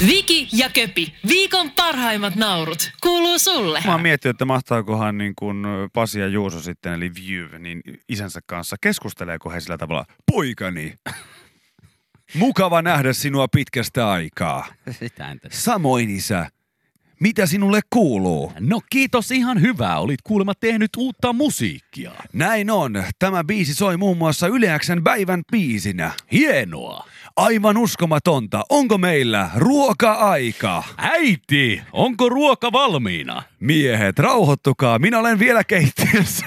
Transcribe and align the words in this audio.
Viki 0.00 0.48
ja 0.52 0.70
Köpi, 0.70 1.14
viikon 1.28 1.70
parhaimmat 1.70 2.36
naurut, 2.36 2.90
kuuluu 3.02 3.38
sulle. 3.38 3.82
Mä 3.86 3.92
oon 3.92 4.02
miettinyt, 4.02 4.34
että 4.34 4.44
mahtaakohan 4.44 5.18
niin 5.18 5.32
kuin 5.36 5.64
Pasi 5.92 6.20
ja 6.20 6.26
Juuso 6.28 6.60
sitten, 6.60 6.92
eli 6.92 7.10
View, 7.14 7.62
niin 7.62 7.80
isänsä 8.08 8.40
kanssa 8.46 8.76
keskusteleeko 8.80 9.50
he 9.50 9.60
sillä 9.60 9.78
tavalla, 9.78 10.04
poikani, 10.32 10.94
mukava 12.34 12.82
nähdä 12.82 13.12
sinua 13.12 13.48
pitkästä 13.48 14.10
aikaa. 14.10 14.66
Sitä. 15.00 15.36
Samoin 15.50 16.10
isä, 16.10 16.48
mitä 17.20 17.46
sinulle 17.46 17.80
kuuluu? 17.90 18.52
No 18.60 18.80
kiitos 18.90 19.30
ihan 19.30 19.60
hyvää. 19.60 19.98
Olit 19.98 20.22
kuulemma 20.22 20.52
tehnyt 20.60 20.90
uutta 20.96 21.32
musiikkia. 21.32 22.12
Näin 22.32 22.70
on. 22.70 23.04
Tämä 23.18 23.44
biisi 23.44 23.74
soi 23.74 23.96
muun 23.96 24.18
muassa 24.18 24.46
Yleäksen 24.46 25.04
päivän 25.04 25.42
biisinä. 25.52 26.10
Hienoa. 26.32 27.08
Aivan 27.36 27.76
uskomatonta. 27.76 28.62
Onko 28.68 28.98
meillä 28.98 29.50
ruoka-aika? 29.56 30.82
Äiti, 30.96 31.82
onko 31.92 32.28
ruoka 32.28 32.72
valmiina? 32.72 33.42
Miehet, 33.60 34.18
rauhoittukaa. 34.18 34.98
Minä 34.98 35.18
olen 35.18 35.38
vielä 35.38 35.64
keittiössä. 35.64 36.46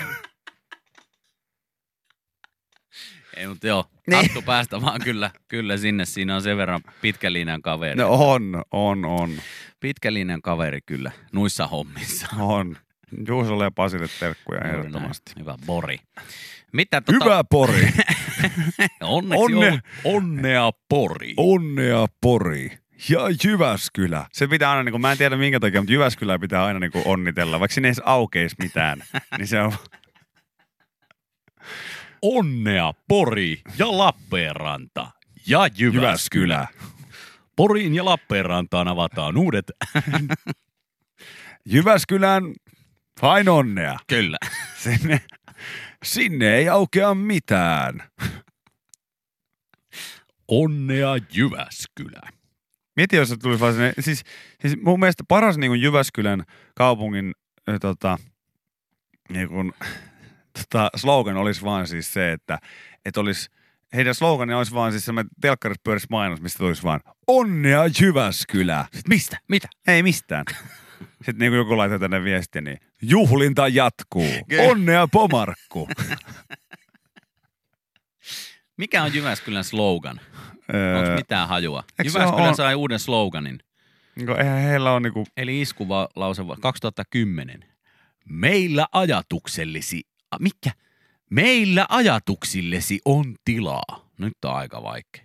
Ei, 3.37 3.47
mutta 3.47 3.67
joo, 3.67 3.85
Niin. 4.07 4.17
hattu 4.17 4.41
päästä 4.41 4.81
vaan 4.81 5.01
kyllä, 5.03 5.31
kyllä 5.47 5.77
sinne. 5.77 6.05
Siinä 6.05 6.35
on 6.35 6.41
sen 6.41 6.57
verran 6.57 6.81
pitkä 7.01 7.33
linjan 7.33 7.61
kaveri. 7.61 7.95
No 7.95 8.09
on, 8.09 8.63
on, 8.71 9.05
on, 9.05 9.31
Pitkä 9.79 10.13
linjan 10.13 10.41
kaveri 10.41 10.79
kyllä, 10.85 11.11
nuissa 11.33 11.67
hommissa. 11.67 12.27
on. 12.39 12.77
Juusolle 13.27 13.63
ja 13.63 13.71
Pasille 13.71 14.07
terkkuja 14.19 14.61
ehdottomasti. 14.61 15.31
Hyvä 15.39 15.55
Bori. 15.65 15.97
Mitä 16.73 17.01
tota, 17.01 17.25
Hyvä 17.25 17.43
Pori. 17.43 17.89
onneksi 19.01 19.43
Onne- 19.43 19.67
Onne. 19.67 19.81
onnea 20.03 20.71
Pori. 20.89 21.33
Onnea 21.37 22.05
Pori. 22.21 22.77
Ja 23.09 23.19
Jyväskylä. 23.43 24.25
Se 24.31 24.47
pitää 24.47 24.71
aina, 24.71 24.83
niin 24.83 24.91
kuin, 24.93 25.01
mä 25.01 25.11
en 25.11 25.17
tiedä 25.17 25.37
minkä 25.37 25.59
takia, 25.59 25.81
mutta 25.81 25.93
Jyväskylää 25.93 26.39
pitää 26.39 26.65
aina 26.65 26.79
niin 26.79 26.91
kuin, 26.91 27.03
onnitella, 27.07 27.59
vaikka 27.59 27.73
sinne 27.73 27.87
ei 27.87 27.89
edes 27.89 28.01
aukeisi 28.05 28.55
mitään. 28.59 29.03
niin 29.37 29.47
se 29.47 29.61
on, 29.61 29.73
Onnea 32.21 32.93
Pori 33.07 33.61
ja 33.77 33.97
Lappeenranta 33.97 35.11
ja 35.47 35.67
Jyväskylä. 35.77 36.07
Jyväskylä. 36.07 36.67
Poriin 37.55 37.95
ja 37.95 38.05
Lappeenrantaan 38.05 38.87
avataan 38.87 39.37
uudet. 39.37 39.71
Jyväskylän 41.65 42.43
vain 43.21 43.49
onnea. 43.49 43.97
Kyllä. 44.07 44.37
Sinne, 44.77 45.21
sinne 46.03 46.55
ei 46.55 46.69
aukea 46.69 47.13
mitään. 47.13 48.03
Onnea 50.47 51.17
Jyväskylä. 51.33 52.21
Mieti, 52.95 53.15
jos 53.15 53.29
se 53.29 53.37
tulisi 53.37 53.59
vaan 53.59 53.73
sinne, 53.73 53.93
siis, 53.99 54.23
siis 54.61 54.81
mun 54.81 54.99
mielestä 54.99 55.23
paras 55.27 55.57
niin 55.57 55.69
kuin 55.69 55.81
Jyväskylän 55.81 56.43
kaupungin 56.75 57.31
tota, 57.81 58.17
niin 59.29 59.49
kuin, 59.49 59.73
tota, 60.57 60.89
slogan 60.95 61.37
olisi 61.37 61.61
vaan 61.61 61.87
siis 61.87 62.13
se, 62.13 62.31
että, 62.31 62.59
että 63.05 63.19
olisi, 63.19 63.49
heidän 63.93 64.15
slogani 64.15 64.53
olisi 64.53 64.73
vaan 64.73 64.91
siis 64.91 65.05
semmoinen 65.05 65.29
telkkarissa 65.41 66.07
mainos, 66.09 66.41
mistä 66.41 66.57
tulisi 66.57 66.83
vaan 66.83 66.99
onnea 67.27 67.81
Jyväskylä. 68.01 68.85
Sitten 68.93 69.09
mistä? 69.09 69.37
Mitä? 69.47 69.67
Ei 69.87 70.03
mistään. 70.03 70.45
Sitten 71.27 71.39
niin 71.51 71.53
joku 71.53 71.77
laittaa 71.77 71.99
tänne 71.99 72.23
viestiä, 72.23 72.61
niin 72.61 72.77
juhlinta 73.01 73.67
jatkuu. 73.67 74.27
Kyllä. 74.49 74.63
Onnea 74.63 75.07
Pomarkku. 75.07 75.87
Mikä 78.77 79.03
on 79.03 79.13
Jyväskylän 79.13 79.63
slogan? 79.63 80.19
Onko 80.19 81.09
Öö, 81.09 81.15
mitään 81.15 81.47
hajua? 81.47 81.83
Jyväskylä 82.03 82.47
ole- 82.47 82.55
sai 82.55 82.75
uuden 82.75 82.99
sloganin. 82.99 83.59
kuin, 84.25 84.39
eihän 84.39 84.61
heillä 84.61 84.91
ole 84.91 84.99
niinku, 84.99 85.25
Eli 85.37 85.61
iskuva 85.61 86.09
lause 86.15 86.47
va- 86.47 86.57
2010. 86.61 87.65
Meillä 88.29 88.87
ajatuksellesi... 88.91 90.01
A, 90.31 90.37
mikä? 90.39 90.71
Meillä 91.29 91.85
ajatuksillesi 91.89 92.99
on 93.05 93.35
tilaa. 93.45 94.09
Nyt 94.17 94.33
on 94.45 94.55
aika 94.55 94.83
vaikea. 94.83 95.23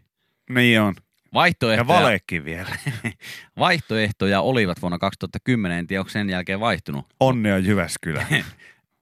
niin 0.51 0.81
on. 0.81 0.95
Ja 1.33 1.35
Vaihtoehtoja, 1.35 1.87
valekin 2.01 2.45
vielä. 2.45 2.77
vaihtoehtoja 3.59 4.41
olivat 4.41 4.83
vuonna 4.83 4.99
2010. 4.99 5.79
En 5.79 5.87
tiedä, 5.87 6.01
onko 6.01 6.11
sen 6.11 6.31
jälkeen 6.31 6.61
vaihtunut. 6.61 7.07
Onnea 7.21 7.59
Jyväskylä. 7.59 8.27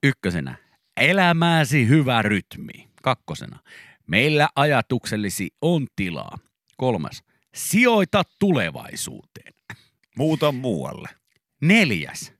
Ykkösenä. 0.02 0.54
Elämääsi 0.96 1.88
hyvä 1.88 2.22
rytmi. 2.22 2.88
Kakkosena. 3.02 3.58
Meillä 4.06 4.48
ajatuksellesi 4.56 5.50
on 5.62 5.86
tilaa. 5.96 6.38
Kolmas. 6.76 7.22
Sijoita 7.54 8.22
tulevaisuuteen. 8.38 9.54
Muuta 10.16 10.52
muualle. 10.52 11.08
Neljäs. 11.60 12.32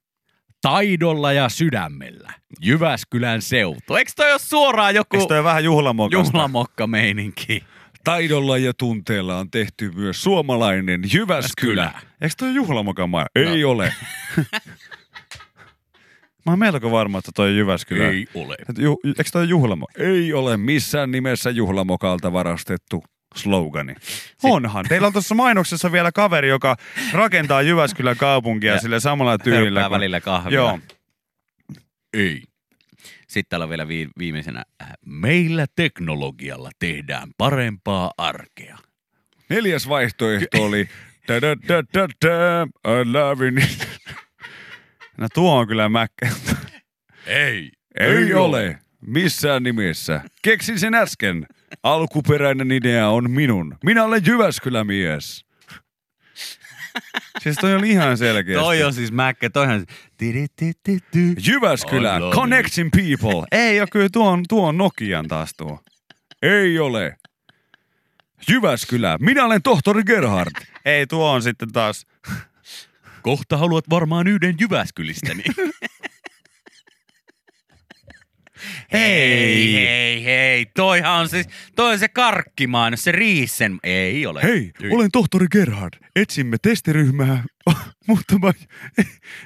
Taidolla 0.63 1.33
ja 1.33 1.49
sydämellä. 1.49 2.33
Jyväskylän 2.61 3.43
seutu. 3.43 3.95
Eikö 3.97 4.13
toi 4.17 4.31
ole 4.31 4.39
suoraan 4.39 4.95
joku 4.95 5.17
Eikö 5.17 5.27
toi 5.29 5.45
vähän 5.45 5.65
juhlamokasta? 5.65 6.29
juhlamokka 6.29 6.87
meininki? 6.87 7.65
Taidolla 8.05 8.59
ja 8.59 8.73
tunteella 8.75 9.37
on 9.39 9.51
tehty 9.51 9.91
myös 9.95 10.23
suomalainen 10.23 11.03
Jyväskylä. 11.13 11.93
Eikö 12.21 12.35
toi 12.39 12.55
juhlamokan 12.55 13.11
maa? 13.11 13.27
Ei 13.35 13.65
ole. 13.65 13.93
Mä 16.47 16.53
oon 16.53 16.59
melko 16.59 16.91
varma, 16.91 17.19
että 17.19 17.31
toi 17.35 17.57
Jyväskylä. 17.57 18.09
Ei 18.09 18.27
ole. 18.35 18.57
Ju, 18.79 19.01
eikö 19.05 19.25
toi 19.33 19.49
juhlamo? 19.49 19.87
Ei 19.99 20.33
ole 20.33 20.57
missään 20.57 21.11
nimessä 21.11 21.51
juhlamokalta 21.51 22.33
varastettu 22.33 23.05
slogani. 23.37 23.95
Onhan. 24.43 24.85
Teillä 24.89 25.07
on 25.07 25.13
tuossa 25.13 25.35
mainoksessa 25.35 25.93
vielä 25.93 26.13
kaveri, 26.13 26.49
joka 26.49 26.77
rakentaa 27.13 27.63
Jyväskylän 27.63 28.17
kaupunkia 28.17 28.73
Ja 28.73 28.81
sillä 28.81 29.01
samalla 29.01 29.39
tyylillä. 29.39 29.83
Kun- 29.83 29.91
välillä 29.91 30.21
kahvia. 30.21 30.55
Joo. 30.55 30.79
Ei. 32.15 32.43
Sitten 33.29 33.49
täällä 33.49 33.65
on 33.65 33.71
vielä 33.71 33.89
vi- 33.89 34.09
viimeisenä. 34.19 34.65
äh, 34.83 34.89
Meillä 35.07 35.67
teknologialla 35.77 36.71
tehdään 36.79 37.29
parempaa 37.39 38.13
arkea. 38.19 38.79
Neljäs 39.49 39.89
vaihtoehto 39.89 40.63
oli 40.65 40.89
I 42.87 43.05
love 43.13 43.45
you. 43.45 43.61
No 45.19 45.29
tuo 45.35 45.59
on 45.59 45.67
kyllä 45.69 45.89
mäkkä. 45.89 46.29
Ei. 47.27 47.71
Ei 48.01 48.35
ole. 48.35 48.79
Missään 49.07 49.63
nimessä. 49.63 50.21
Keksin 50.43 50.79
sen 50.79 50.95
äsken. 50.95 51.47
Alkuperäinen 51.83 52.73
idea 52.73 53.09
on 53.09 53.31
minun. 53.31 53.77
Minä 53.85 54.05
olen 54.05 54.23
Jyväskylämies. 54.27 55.45
Siis 57.43 57.57
toi 57.57 57.75
oli 57.75 57.91
ihan 57.91 58.19
selkeästi. 58.19 58.65
Toi 58.65 58.83
on 58.83 58.95
siis 58.95 59.13
mäkkä, 59.13 59.51
toihan... 59.51 59.87
Jyväskylä, 61.49 62.21
love 62.21 62.35
connecting 62.35 62.91
people. 62.91 63.47
Ei 63.53 63.81
ole 63.81 63.89
kyllä, 63.93 64.09
tuo 64.13 64.31
on, 64.31 64.45
tuo 64.49 64.69
on 64.69 64.79
Nokian 64.79 65.29
taas 65.29 65.55
tuo. 65.57 65.81
Ei 66.43 66.79
ole. 66.79 67.17
Jyväskylä, 68.49 69.17
minä 69.21 69.45
olen 69.45 69.63
tohtori 69.63 70.03
Gerhard. 70.05 70.67
Ei, 70.85 71.07
tuo 71.07 71.31
on 71.31 71.43
sitten 71.43 71.73
taas. 71.73 72.07
Kohta 73.23 73.57
haluat 73.57 73.85
varmaan 73.91 74.27
yhden 74.27 74.55
Jyväskylistäni. 74.61 75.43
Hei, 78.93 79.75
hei, 79.75 80.25
hei. 80.25 80.67
Toihan 80.67 81.21
on 81.21 81.29
siis, 81.29 81.47
toi 81.77 81.93
on 81.93 81.99
se 81.99 82.09
karkkimainos, 82.09 83.05
se 83.05 83.13
Riisen. 83.13 83.79
Ei 83.83 84.27
ole. 84.27 84.43
Hei, 84.43 84.73
Ei. 84.83 84.91
olen 84.91 85.11
tohtori 85.11 85.47
Gerhard. 85.53 85.95
Etsimme 86.17 86.57
testiryhmää 86.63 87.45
muuttamaan, 88.09 88.55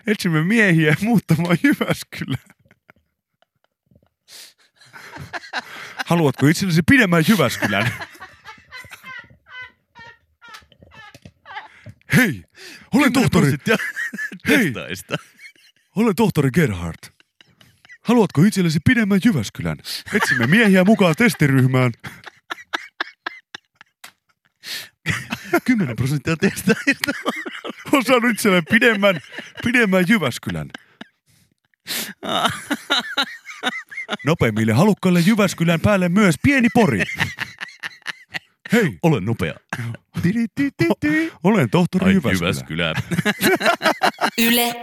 etsimme 0.06 0.44
miehiä 0.44 0.97
muuttamaan 1.00 1.56
Jyväskylään. 1.62 2.54
Haluatko 6.06 6.46
itsellesi 6.46 6.82
pidemmän 6.82 7.25
Jyväskylän? 7.28 7.92
Hei, 12.16 12.42
olen 12.94 13.12
tohtori, 13.12 13.52
Hei. 14.49 14.72
Olen 15.96 16.14
tohtori 16.16 16.50
Gerhard. 16.50 17.13
Haluatko 18.04 18.42
itsellesi 18.42 18.78
pidemmän 18.84 19.20
Jyväskylän? 19.24 19.76
Etsimme 20.14 20.46
miehiä 20.46 20.84
mukaan 20.84 21.14
testiryhmään. 21.18 21.92
10 25.64 25.96
prosenttia 25.96 26.36
testaista. 26.36 27.12
on 27.92 28.04
saanut 28.04 28.30
itselleen 28.30 28.64
pidemmän, 28.70 29.20
pidemmän 29.64 30.04
Jyväskylän. 30.08 30.70
Nopeimmille 34.26 34.72
halukkaille 34.72 35.20
Jyväskylän 35.20 35.80
päälle 35.80 36.08
myös 36.08 36.34
pieni 36.42 36.68
pori. 36.74 37.02
Hei, 38.75 38.99
Olen 39.03 39.25
nopea. 39.25 39.55
olen 41.44 41.71
tohtori 41.71 42.06
Ai 42.06 42.12
Jyväskylä. 42.12 42.49
Jyväskylä. 42.49 42.94
Yle 44.38 44.75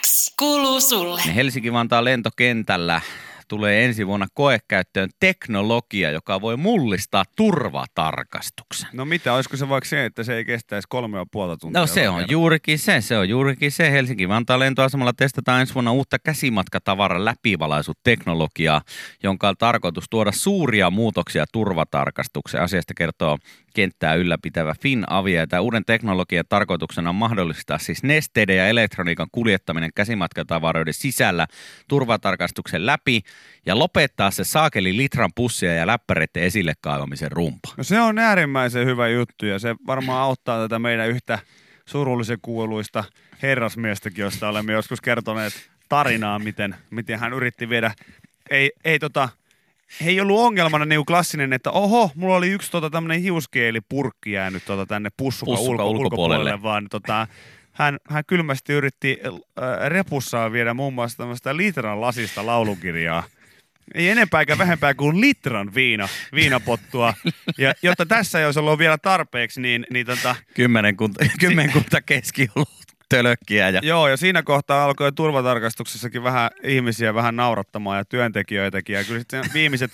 X 0.00 0.34
kuuluu 0.38 0.80
sulle. 0.80 1.22
Helsinki-Vantaan 1.34 2.04
lentokentällä 2.04 3.00
tulee 3.48 3.84
ensi 3.84 4.06
vuonna 4.06 4.26
koekäyttöön 4.34 5.08
teknologia, 5.20 6.10
joka 6.10 6.40
voi 6.40 6.56
mullistaa 6.56 7.24
turvatarkastuksen. 7.36 8.88
No 8.92 9.04
mitä, 9.04 9.34
olisiko 9.34 9.56
se 9.56 9.68
vaikka 9.68 9.88
se, 9.88 10.04
että 10.04 10.22
se 10.22 10.36
ei 10.36 10.44
kestäisi 10.44 10.88
kolme 10.88 11.18
ja 11.18 11.26
puolta 11.32 11.56
tuntia? 11.56 11.80
No 11.80 11.86
se 11.86 12.08
on 12.08 12.14
kerran? 12.14 12.30
juurikin 12.30 12.78
se, 12.78 13.00
se 13.00 13.18
on 13.18 13.28
juurikin 13.28 13.72
se. 13.72 13.90
Helsinki-Vantaan 13.90 14.60
lentoasemalla 14.60 15.12
testataan 15.12 15.60
ensi 15.60 15.74
vuonna 15.74 15.92
uutta 15.92 16.18
käsimatkatavaran 16.18 17.24
läpivalaisuteknologiaa, 17.24 18.82
jonka 19.22 19.48
on 19.48 19.56
tarkoitus 19.58 20.04
tuoda 20.10 20.32
suuria 20.32 20.90
muutoksia 20.90 21.44
turvatarkastukseen. 21.52 22.64
Asiasta 22.64 22.94
kertoo 22.94 23.38
kenttää 23.74 24.14
ylläpitävä 24.14 24.74
FinAvia. 24.82 25.40
Ja 25.40 25.46
Tämä 25.46 25.60
uuden 25.60 25.84
teknologian 25.84 26.44
tarkoituksena 26.48 27.10
on 27.10 27.14
mahdollistaa 27.14 27.78
siis 27.78 28.02
nesteiden 28.02 28.56
ja 28.56 28.68
elektroniikan 28.68 29.26
kuljettaminen 29.32 29.90
käsimatkatavaroiden 29.94 30.94
sisällä 30.94 31.46
turvatarkastuksen 31.88 32.86
läpi 32.86 33.22
ja 33.66 33.78
lopettaa 33.78 34.30
se 34.30 34.44
saakeli 34.44 34.96
litran 34.96 35.30
pussia 35.34 35.74
ja 35.74 35.86
läppäreiden 35.86 36.42
esille 36.42 36.72
kaivamisen 36.80 37.32
rumpa. 37.32 37.68
No 37.76 37.84
se 37.84 38.00
on 38.00 38.18
äärimmäisen 38.18 38.86
hyvä 38.86 39.08
juttu 39.08 39.46
ja 39.46 39.58
se 39.58 39.76
varmaan 39.86 40.22
auttaa 40.22 40.62
tätä 40.62 40.78
meidän 40.78 41.08
yhtä 41.08 41.38
surullisen 41.86 42.38
kuuluista 42.42 43.04
herrasmiestäkin, 43.42 44.22
josta 44.22 44.48
olemme 44.48 44.72
joskus 44.72 45.00
kertoneet 45.00 45.52
tarinaa, 45.88 46.38
miten, 46.38 46.74
miten 46.90 47.18
hän 47.18 47.32
yritti 47.32 47.68
viedä. 47.68 47.94
Ei, 48.50 48.70
ei 48.84 48.98
tota, 48.98 49.28
ei 50.04 50.20
ollut 50.20 50.40
ongelmana 50.40 50.84
niin 50.84 51.06
klassinen, 51.06 51.52
että 51.52 51.70
oho, 51.70 52.10
mulla 52.14 52.36
oli 52.36 52.48
yksi 52.48 52.70
tota, 52.70 52.90
tämmöinen 52.90 53.22
hiuskeelipurkki 53.22 54.32
jäänyt 54.32 54.64
tota, 54.64 54.86
tänne 54.86 55.10
pussukan, 55.16 55.52
Pussukan 55.54 55.86
ulko, 55.86 55.90
ulkopuolelle. 55.90 56.42
ulkopuolelle, 56.42 56.62
vaan 56.62 56.86
tota, 56.90 57.26
hän, 57.72 57.98
hän 58.08 58.24
kylmästi 58.26 58.72
yritti 58.72 59.20
äh, 59.24 59.88
repussaan 59.88 60.52
viedä 60.52 60.74
muun 60.74 60.94
muassa 60.94 61.18
tämmöistä 61.18 61.56
litran 61.56 62.00
lasista 62.00 62.46
laulukirjaa. 62.46 63.22
Ei 63.94 64.08
enempää 64.08 64.40
eikä 64.40 64.58
vähempää 64.58 64.94
kuin 64.94 65.20
litran 65.20 65.74
viina, 65.74 66.08
viinapottua. 66.34 67.14
Ja 67.58 67.74
jotta 67.82 68.06
tässä 68.06 68.38
ei 68.38 68.46
olisi 68.46 68.58
ollut 68.58 68.78
vielä 68.78 68.98
tarpeeksi, 68.98 69.60
niin, 69.60 69.86
niin 69.90 70.06
tota, 70.06 70.36
Kymmenkunta, 70.54 71.24
kymmenkunta 71.40 72.00
keskiolut 72.02 72.87
tölökkiä 73.08 73.68
ja 73.70 73.80
Joo, 73.82 74.08
ja 74.08 74.16
siinä 74.16 74.42
kohtaa 74.42 74.84
alkoi 74.84 75.12
turvatarkastuksessakin 75.12 76.22
vähän 76.22 76.50
ihmisiä 76.62 77.14
vähän 77.14 77.36
naurattamaan 77.36 77.98
ja 77.98 78.04
työntekijöitäkin. 78.04 78.96
Ja 78.96 79.04
kyllä 79.04 79.18
sitten 79.18 79.44
viimeiset, 79.54 79.90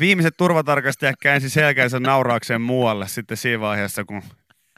viimeiset 0.00 0.36
turvatarkastajat 0.36 1.16
käänsi 1.20 1.50
selkänsä 1.50 2.00
nauraakseen 2.00 2.60
muualle 2.60 3.08
sitten 3.08 3.36
siinä 3.36 3.60
vaiheessa, 3.60 4.04
kun 4.04 4.22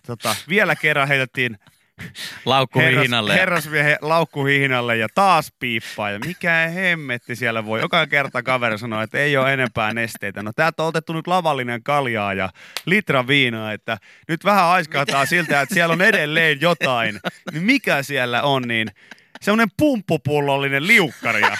tota, 0.06 0.36
vielä 0.48 0.76
kerran 0.76 1.08
heitettiin 1.08 1.58
laukkuhihinalle. 2.44 3.32
herras, 3.32 3.64
herrasmiehen 3.64 3.98
laukkuhihinalle 4.00 4.96
ja 4.96 5.08
taas 5.14 5.52
piippaa. 5.58 6.10
Ja 6.10 6.18
mikä 6.18 6.52
hemmetti 6.74 7.36
siellä 7.36 7.64
voi. 7.64 7.80
Joka 7.80 8.06
kerta 8.06 8.42
kaveri 8.42 8.78
sanoi, 8.78 9.04
että 9.04 9.18
ei 9.18 9.36
ole 9.36 9.52
enempää 9.52 9.94
nesteitä. 9.94 10.42
No 10.42 10.52
täältä 10.56 10.82
on 10.82 10.88
otettu 10.88 11.12
nyt 11.12 11.26
lavallinen 11.26 11.82
kaljaa 11.82 12.34
ja 12.34 12.50
litra 12.86 13.26
viinaa, 13.26 13.72
että 13.72 13.98
nyt 14.28 14.44
vähän 14.44 14.64
aiskahtaa 14.64 15.26
siltä, 15.26 15.60
että 15.60 15.74
siellä 15.74 15.92
on 15.92 16.02
edelleen 16.02 16.60
jotain. 16.60 17.20
Niin 17.52 17.62
mikä 17.62 18.02
siellä 18.02 18.42
on, 18.42 18.62
niin 18.62 18.90
semmoinen 19.40 19.68
pumppupullollinen 19.76 20.86
liukkari. 20.86 21.42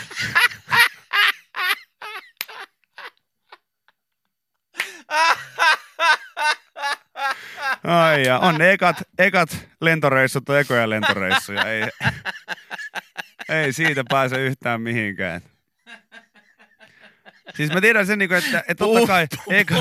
Ai 7.85 8.27
ja 8.27 8.39
on 8.39 8.55
ne 8.55 8.71
ekat, 8.71 8.97
ekat 9.19 9.69
lentoreissut 9.81 10.49
on 10.49 10.59
ekoja 10.59 10.91
lentoreissuja. 10.91 11.65
Ei, 11.65 11.83
ei 13.49 13.73
siitä 13.73 14.05
pääse 14.09 14.37
yhtään 14.37 14.81
mihinkään. 14.81 15.41
Siis 17.57 17.73
mä 17.73 17.81
tiedän 17.81 18.07
sen, 18.07 18.19
niinku, 18.19 18.35
että, 18.35 18.59
että 18.59 18.75
totta 18.75 19.07
kai 19.07 19.27
eka, 19.51 19.75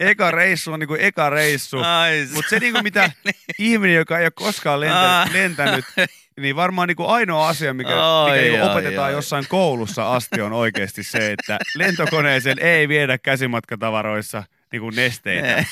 eka 0.00 0.30
reissu 0.30 0.72
on 0.72 0.80
niinku 0.80 0.96
eka 1.00 1.30
reissu. 1.30 1.76
Mutta 2.34 2.50
se 2.50 2.58
niinku 2.58 2.82
mitä 2.82 3.10
ihminen, 3.58 3.96
joka 3.96 4.18
ei 4.18 4.24
ole 4.24 4.30
koskaan 4.30 4.80
lentänyt, 4.80 5.32
lentänyt 5.32 5.84
niin 6.40 6.56
varmaan 6.56 6.88
niinku 6.88 7.06
ainoa 7.06 7.48
asia, 7.48 7.74
mikä, 7.74 8.22
Ai, 8.22 8.42
mikä 8.50 8.64
ai, 8.64 8.70
opetetaan 8.70 9.06
ai. 9.06 9.12
jossain 9.12 9.44
koulussa 9.48 10.14
asti 10.14 10.40
on 10.40 10.52
oikeasti 10.52 11.02
se, 11.02 11.32
että 11.32 11.58
lentokoneeseen 11.76 12.58
ei 12.58 12.88
viedä 12.88 13.18
käsimatkatavaroissa 13.18 14.42
niinku 14.72 14.90
nesteitä. 14.90 15.56
Ei, 15.56 15.64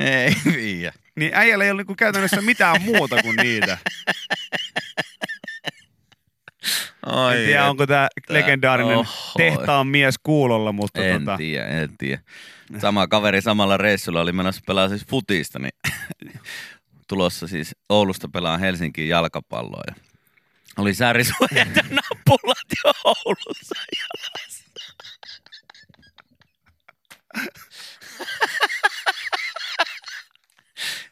ei 0.00 0.34
viiä. 0.54 0.92
Niin 1.16 1.30
äijällä 1.34 1.64
ei 1.64 1.70
ole 1.70 1.80
niinku 1.80 1.94
käytännössä 1.94 2.40
mitään 2.40 2.82
muuta 2.82 3.22
kuin 3.22 3.36
niitä. 3.36 3.78
Ai 7.06 7.38
en 7.38 7.46
tiedä, 7.46 7.64
onko 7.70 7.86
tämä 7.86 8.08
että. 8.16 8.34
legendaarinen 8.34 8.96
Oho. 8.96 9.32
tehtaan 9.36 9.86
mies 9.86 10.14
kuulolla, 10.22 10.72
mutta 10.72 11.04
En 11.04 11.24
tota, 11.24 11.36
tiedä, 11.36 11.66
en 11.66 11.98
tiedä. 11.98 12.22
Sama 12.78 13.06
kaveri 13.06 13.42
samalla 13.42 13.76
reissulla 13.76 14.20
oli 14.20 14.32
menossa 14.32 14.62
pelaa 14.66 14.88
siis 14.88 15.06
futista, 15.10 15.58
niin 15.58 15.72
tulossa 17.08 17.46
siis 17.46 17.76
Oulusta 17.88 18.28
pelaa 18.28 18.58
Helsinkiin 18.58 19.08
jalkapalloa. 19.08 19.82
Ja 19.86 19.94
oli 20.78 20.94
säärisuojat 20.94 21.76
ja 21.76 21.82
nappulat 21.90 22.66
jo 22.84 22.92
Oulussa 23.04 23.74
jalassa. 23.98 24.63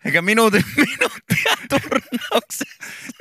Eikä 0.05 0.23
minuutin 0.23 0.63
minuuttia 0.77 1.53
turnauksessa. 1.69 2.65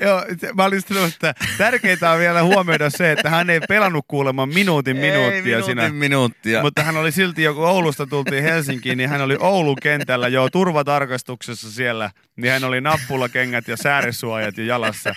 Joo, 0.01 0.25
mä 0.55 0.65
olin 0.65 0.81
sanonut, 0.81 1.13
että 1.13 1.33
tärkeintä 1.57 2.11
on 2.11 2.19
vielä 2.19 2.43
huomioida 2.43 2.89
se, 2.89 3.11
että 3.11 3.29
hän 3.29 3.49
ei 3.49 3.59
pelannut 3.59 4.05
kuulemma 4.07 4.45
minuutin 4.45 4.97
minuuttia 4.97 5.35
Ei 5.35 5.41
minuutin 5.41 5.65
siinä. 5.65 5.89
minuuttia. 5.89 6.61
Mutta 6.61 6.83
hän 6.83 6.97
oli 6.97 7.11
silti, 7.11 7.43
joku 7.43 7.63
Oulusta 7.63 8.07
tultiin 8.07 8.43
Helsinkiin, 8.43 8.97
niin 8.97 9.09
hän 9.09 9.21
oli 9.21 9.37
Oulun 9.39 9.77
kentällä 9.81 10.27
jo 10.27 10.49
turvatarkastuksessa 10.49 11.71
siellä. 11.71 12.11
Niin 12.35 12.53
hän 12.53 12.63
oli 12.63 12.81
nappulakengät 12.81 13.67
ja 13.67 13.77
säärisuojat 13.77 14.57
jo 14.57 14.63
jalassa. 14.63 15.13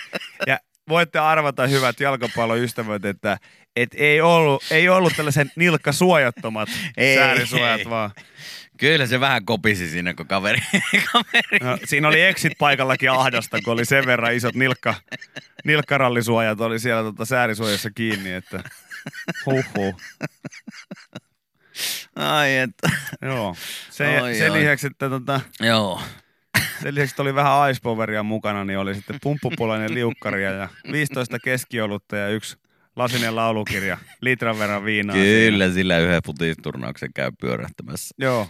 Ja 0.47 0.59
voitte 0.89 1.19
arvata, 1.19 1.67
hyvät 1.67 1.99
jalkapalloystävät, 1.99 3.05
että 3.05 3.37
et 3.75 3.89
ei, 3.93 4.21
ollut, 4.21 4.63
ei 4.71 4.89
ollut 4.89 5.13
tällaiset 5.15 5.47
nilkkasuojattomat 5.55 6.69
säärisuojat, 7.15 7.89
vaan 7.89 8.11
Kyllä 8.77 9.05
se 9.05 9.19
vähän 9.19 9.45
kopisi 9.45 9.87
siinä, 9.89 10.13
kun 10.13 10.27
kaveri, 10.27 10.59
kaveri 11.11 11.59
no, 11.61 11.77
siinä 11.85 12.07
oli 12.07 12.21
exit-paikallakin 12.21 13.11
ahdasta, 13.11 13.57
kun 13.63 13.73
oli 13.73 13.85
sen 13.85 14.05
verran 14.05 14.33
isot 14.33 14.55
nilkka, 14.55 14.93
nilkkarallisuojat 15.65 16.61
oli 16.61 16.79
siellä 16.79 17.03
tota 17.03 17.25
säärisuojassa 17.25 17.89
kiinni, 17.91 18.33
että 18.33 18.63
huhhuh. 19.45 19.95
Ai 22.15 22.57
että. 22.57 22.89
Joo. 23.21 23.55
Se, 23.89 24.21
Oi, 24.21 24.35
sen 24.35 24.51
oi. 24.51 24.59
lisäksi, 24.59 24.87
että 24.87 25.09
tota, 25.09 25.41
Joo. 25.59 26.01
sen 26.81 26.95
lisäksi 26.95 27.13
että 27.13 27.21
oli 27.21 27.35
vähän 27.35 27.71
ice 27.71 27.79
poweria 27.83 28.23
mukana, 28.23 28.65
niin 28.65 28.79
oli 28.79 28.95
sitten 28.95 29.17
pumppupulainen 29.23 29.93
liukkaria 29.93 30.51
ja 30.51 30.69
15 30.91 31.39
keskiolutta 31.39 32.15
ja 32.17 32.27
yksi 32.29 32.57
lasinen 32.95 33.35
laulukirja, 33.35 33.97
litran 34.21 34.59
verran 34.59 34.85
viinaa. 34.85 35.15
siinä. 35.15 35.49
Kyllä 35.51 35.71
sillä 35.71 35.99
yhden 35.99 36.21
futisturnauksen 36.25 37.13
käy 37.13 37.31
pyörähtämässä. 37.41 38.15
Joo. 38.17 38.47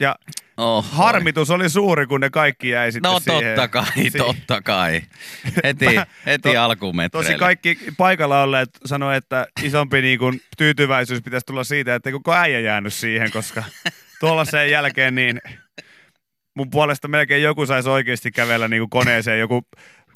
Ja 0.00 0.16
Oh, 0.56 0.84
harmitus 0.92 1.50
oli 1.50 1.68
suuri, 1.70 2.06
kun 2.06 2.20
ne 2.20 2.30
kaikki 2.30 2.68
jäi 2.68 2.92
sitten 2.92 3.12
No 3.12 3.20
siihen. 3.20 3.42
totta 3.56 3.68
kai, 3.68 4.10
si- 4.10 4.18
totta 4.18 4.62
kai. 4.62 5.02
Heti, 5.64 5.86
heti 6.26 6.52
To- 6.52 6.62
alkumetreille. 6.62 7.26
Tosi 7.28 7.38
kaikki 7.38 7.78
paikalla 7.96 8.42
olleet 8.42 8.68
sanoi, 8.84 9.16
että 9.16 9.46
isompi 9.62 10.02
niin 10.02 10.18
kuin, 10.18 10.40
tyytyväisyys 10.58 11.22
pitäisi 11.22 11.46
tulla 11.46 11.64
siitä, 11.64 11.94
että 11.94 12.12
koko 12.12 12.34
äijä 12.34 12.60
jäänyt 12.60 12.94
siihen, 12.94 13.30
koska 13.32 13.64
tuolla 14.20 14.44
sen 14.44 14.70
jälkeen 14.70 15.14
niin 15.14 15.40
mun 16.56 16.70
puolesta 16.70 17.08
melkein 17.08 17.42
joku 17.42 17.66
saisi 17.66 17.88
oikeasti 17.88 18.30
kävellä 18.30 18.68
niin 18.68 18.80
kuin 18.80 18.90
koneeseen 18.90 19.40
joku 19.40 19.62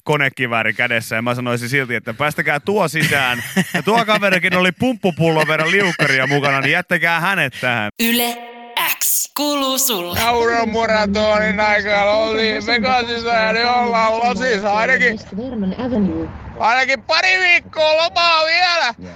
konekivääri 0.03 0.73
kädessä 0.73 1.15
ja 1.15 1.21
mä 1.21 1.35
sanoisin 1.35 1.69
silti, 1.69 1.95
että 1.95 2.13
päästäkää 2.13 2.59
tuo 2.59 2.87
sisään. 2.87 3.43
Ja 3.73 3.83
tuo 3.83 4.05
kaverikin 4.05 4.55
oli 4.57 4.71
pumppupullon 4.71 5.47
verran 5.47 5.71
liukkaria 5.71 6.27
mukana, 6.27 6.61
niin 6.61 6.71
jättäkää 6.71 7.19
hänet 7.19 7.53
tähän. 7.61 7.89
Yle 8.03 8.37
kuuluu 9.37 9.77
sulle. 9.77 10.19
Auromaratonin 10.21 11.59
aikaa 11.59 12.17
oltiin 12.17 12.65
Vegasissa 12.65 13.29
ja 13.29 13.53
nyt 13.53 13.65
ollaan 13.65 14.19
Losissa 14.19 14.73
ainakin, 14.73 15.19
ainakin 16.59 17.01
pari 17.03 17.39
viikkoa 17.39 17.97
lomaa 17.97 18.45
vielä. 18.45 18.93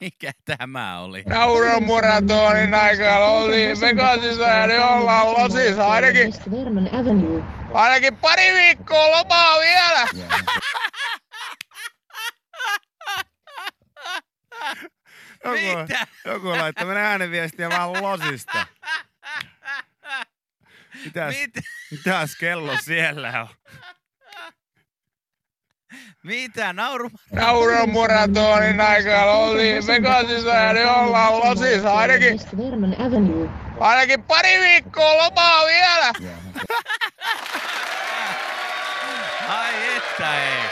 Mikä 0.00 0.32
tämä 0.44 1.00
oli? 1.00 1.24
Auromaratonin 1.34 2.74
aikaa 2.74 3.30
oltiin 3.30 3.80
Vegasissa 3.80 4.44
ja 4.44 4.66
nyt 4.66 4.82
ollaan 4.82 5.32
Losissa 5.32 5.88
ainakin, 5.88 6.34
ainakin 7.74 8.16
pari 8.16 8.52
viikkoa 8.52 9.10
lomaa 9.10 9.58
vielä. 9.60 10.06
Joku, 15.44 15.78
Mitä? 15.82 16.06
joku 16.24 16.48
laittoi 16.48 16.86
meidän 16.86 17.04
ääniviestiä 17.04 17.68
vaan 17.68 18.02
losista. 18.02 18.66
Mitäs, 21.04 21.34
Mitä? 21.34 21.60
mitäs 21.90 22.36
kello 22.36 22.76
siellä 22.84 23.40
on? 23.40 23.48
Mitä? 26.22 26.72
Nauru? 26.72 27.10
Nauromaratonin 27.32 28.80
aikaan 28.80 29.28
oltiin 29.28 29.86
Vegasissa 29.86 30.50
ja 30.54 30.72
nyt 30.72 30.88
ollaan 30.88 31.38
Losissa 31.40 31.94
ainakin, 31.94 32.40
ainakin 33.80 34.22
pari 34.22 34.58
viikkoa 34.60 35.16
lomaa 35.16 35.66
vielä. 35.66 36.12
Ai 39.48 39.96
että 39.96 40.42
ei. 40.44 40.62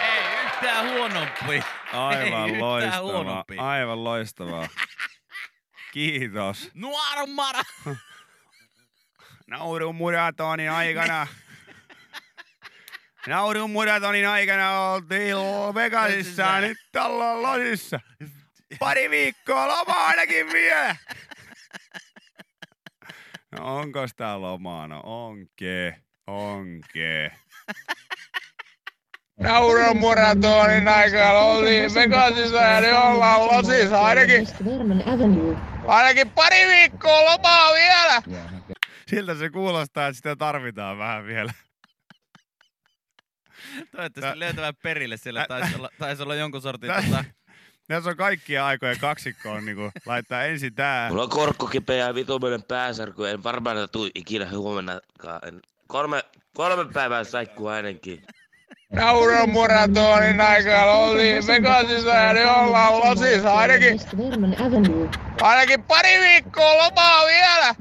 Ei 0.00 0.44
yhtään 0.44 0.90
huonompi. 0.90 1.62
Aivan 1.92 2.60
loistavaa. 2.60 3.44
Aivan 3.58 4.04
loistavaa. 4.04 4.68
Kiitos. 5.92 6.70
Nuorumara. 6.74 7.62
Naurun 9.46 9.94
muratonin 9.94 10.70
aikana. 10.70 11.26
Naurun 13.26 13.70
muratonin 13.70 14.28
aikana 14.28 14.80
oltiin 14.80 15.36
Vegasissa 15.74 16.60
nyt 16.60 16.78
ollaan 16.96 17.42
Losissa. 17.42 18.00
Pari 18.78 19.10
viikkoa 19.10 19.68
lomaa 19.68 20.06
ainakin 20.06 20.52
vielä. 20.52 20.96
No 23.52 23.76
onko 23.78 24.06
tää 24.16 24.40
lomaa? 24.40 24.88
No 24.88 25.00
onke, 25.04 26.00
onke. 26.26 27.32
Nauromaratonin 29.40 30.88
aikaan 30.88 31.36
oltiin 31.36 31.94
Vegasissa 31.94 32.56
ja 32.62 32.80
nyt 32.80 32.90
ollaan 33.04 33.40
Losissa 33.46 34.00
ainakin, 34.02 34.46
ainakin 35.86 36.30
pari 36.30 36.66
viikkoa 36.66 37.24
lomaa 37.24 37.72
vielä. 37.74 38.22
Siltä 39.08 39.34
se 39.34 39.50
kuulostaa, 39.50 40.06
että 40.06 40.16
sitä 40.16 40.36
tarvitaan 40.36 40.98
vähän 40.98 41.26
vielä. 41.26 41.52
Toivottavasti 43.92 44.20
Tää- 44.20 44.38
löytävät 44.38 44.76
perille 44.82 45.16
siellä. 45.16 45.44
Taisi 45.48 45.76
olla, 45.76 45.88
taisi 45.98 46.22
olla 46.22 46.34
jonkun 46.34 46.62
sortin 46.62 46.88
Tää- 46.88 47.02
tota, 47.02 47.24
Tässä 47.88 48.10
on 48.10 48.16
kaikkia 48.16 48.66
aikoja 48.66 48.96
kaksikkoon 48.96 49.64
niinku 49.64 49.90
laittaa 50.06 50.44
ensin 50.44 50.74
tää. 50.74 51.08
Mulla 51.08 51.22
on 51.22 51.28
korkko 51.30 51.66
kipeä 51.66 51.96
ja 52.06 52.14
vitumainen 52.14 52.62
pääsärky. 52.62 53.28
En 53.28 53.42
varmaan 53.42 53.88
tuu 53.92 54.08
ikinä 54.14 54.50
huomennakaan. 54.50 55.40
En- 55.48 55.60
Kolme, 55.86 56.22
kolme 56.54 56.92
päivää 56.92 57.24
saikkuu 57.24 57.66
ainakin. 57.66 58.24
Nauromaratonin 58.92 60.40
aikaan 60.40 60.88
oltiin 60.88 61.46
Vegasissa 61.46 62.10
ja 62.10 62.32
nyt 62.32 62.46
ollaan 62.46 62.92
Losissa 62.92 63.54
ainakin, 63.54 64.00
ainakin 65.40 65.82
pari 65.82 66.18
viikkoa 66.20 66.76
lomaa 66.76 67.26
vielä. 67.26 67.74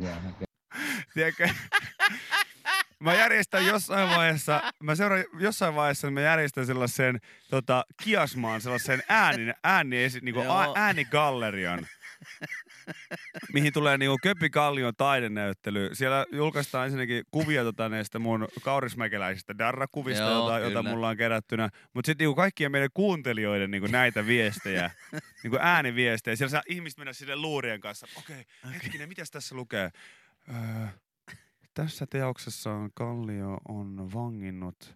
Tiedätkö? 1.13 1.49
Mä 2.99 3.13
järjestän 3.13 3.65
jossain 3.65 4.09
vaiheessa, 4.09 4.61
mä 4.83 4.95
seuraan 4.95 5.23
jossain 5.39 5.75
vaiheessa, 5.75 6.11
mä 6.11 6.21
järjestän 6.21 6.65
sellaisen 6.65 7.19
tota, 7.49 7.85
kiasmaan, 8.03 8.61
sellaisen 8.61 9.03
ääni, 9.09 9.53
ääni, 9.63 9.97
niinku, 10.21 10.41
Joo. 10.41 10.53
a, 10.53 10.73
äänigallerian, 10.75 11.87
mihin 13.53 13.73
tulee 13.73 13.97
niinku 13.97 14.17
Köppi 14.23 14.49
Kallion 14.49 14.93
taidenäyttely. 14.97 15.89
Siellä 15.93 16.25
julkaistaan 16.31 16.85
ensinnäkin 16.85 17.23
kuvia 17.31 17.63
tota, 17.63 17.89
näistä 17.89 18.19
mun 18.19 18.47
kaurismäkeläisistä 18.63 19.57
darrakuvista, 19.57 20.23
Joo, 20.23 20.39
jota, 20.39 20.59
jota 20.59 20.83
mulla 20.83 21.09
on 21.09 21.17
kerättynä. 21.17 21.69
Mutta 21.93 22.07
sitten 22.07 22.25
niinku 22.25 22.35
kaikkien 22.35 22.71
meidän 22.71 22.89
kuuntelijoiden 22.93 23.71
niinku 23.71 23.87
näitä 23.87 24.25
viestejä, 24.25 24.91
niinku 25.43 25.57
ääniviestejä. 25.61 26.35
Siellä 26.35 26.51
saa 26.51 26.61
ihmiset 26.67 26.97
mennä 26.97 27.13
sille 27.13 27.35
luurien 27.35 27.81
kanssa. 27.81 28.07
Okei, 28.17 28.45
okay, 28.63 28.73
hetkinen, 28.73 29.09
mitäs 29.09 29.31
tässä 29.31 29.55
lukee? 29.55 29.91
Öö, 30.49 30.87
tässä 31.73 32.07
teoksessa 32.09 32.71
on 32.71 32.89
Kallio 32.93 33.57
on 33.67 34.13
vanginnut, 34.13 34.95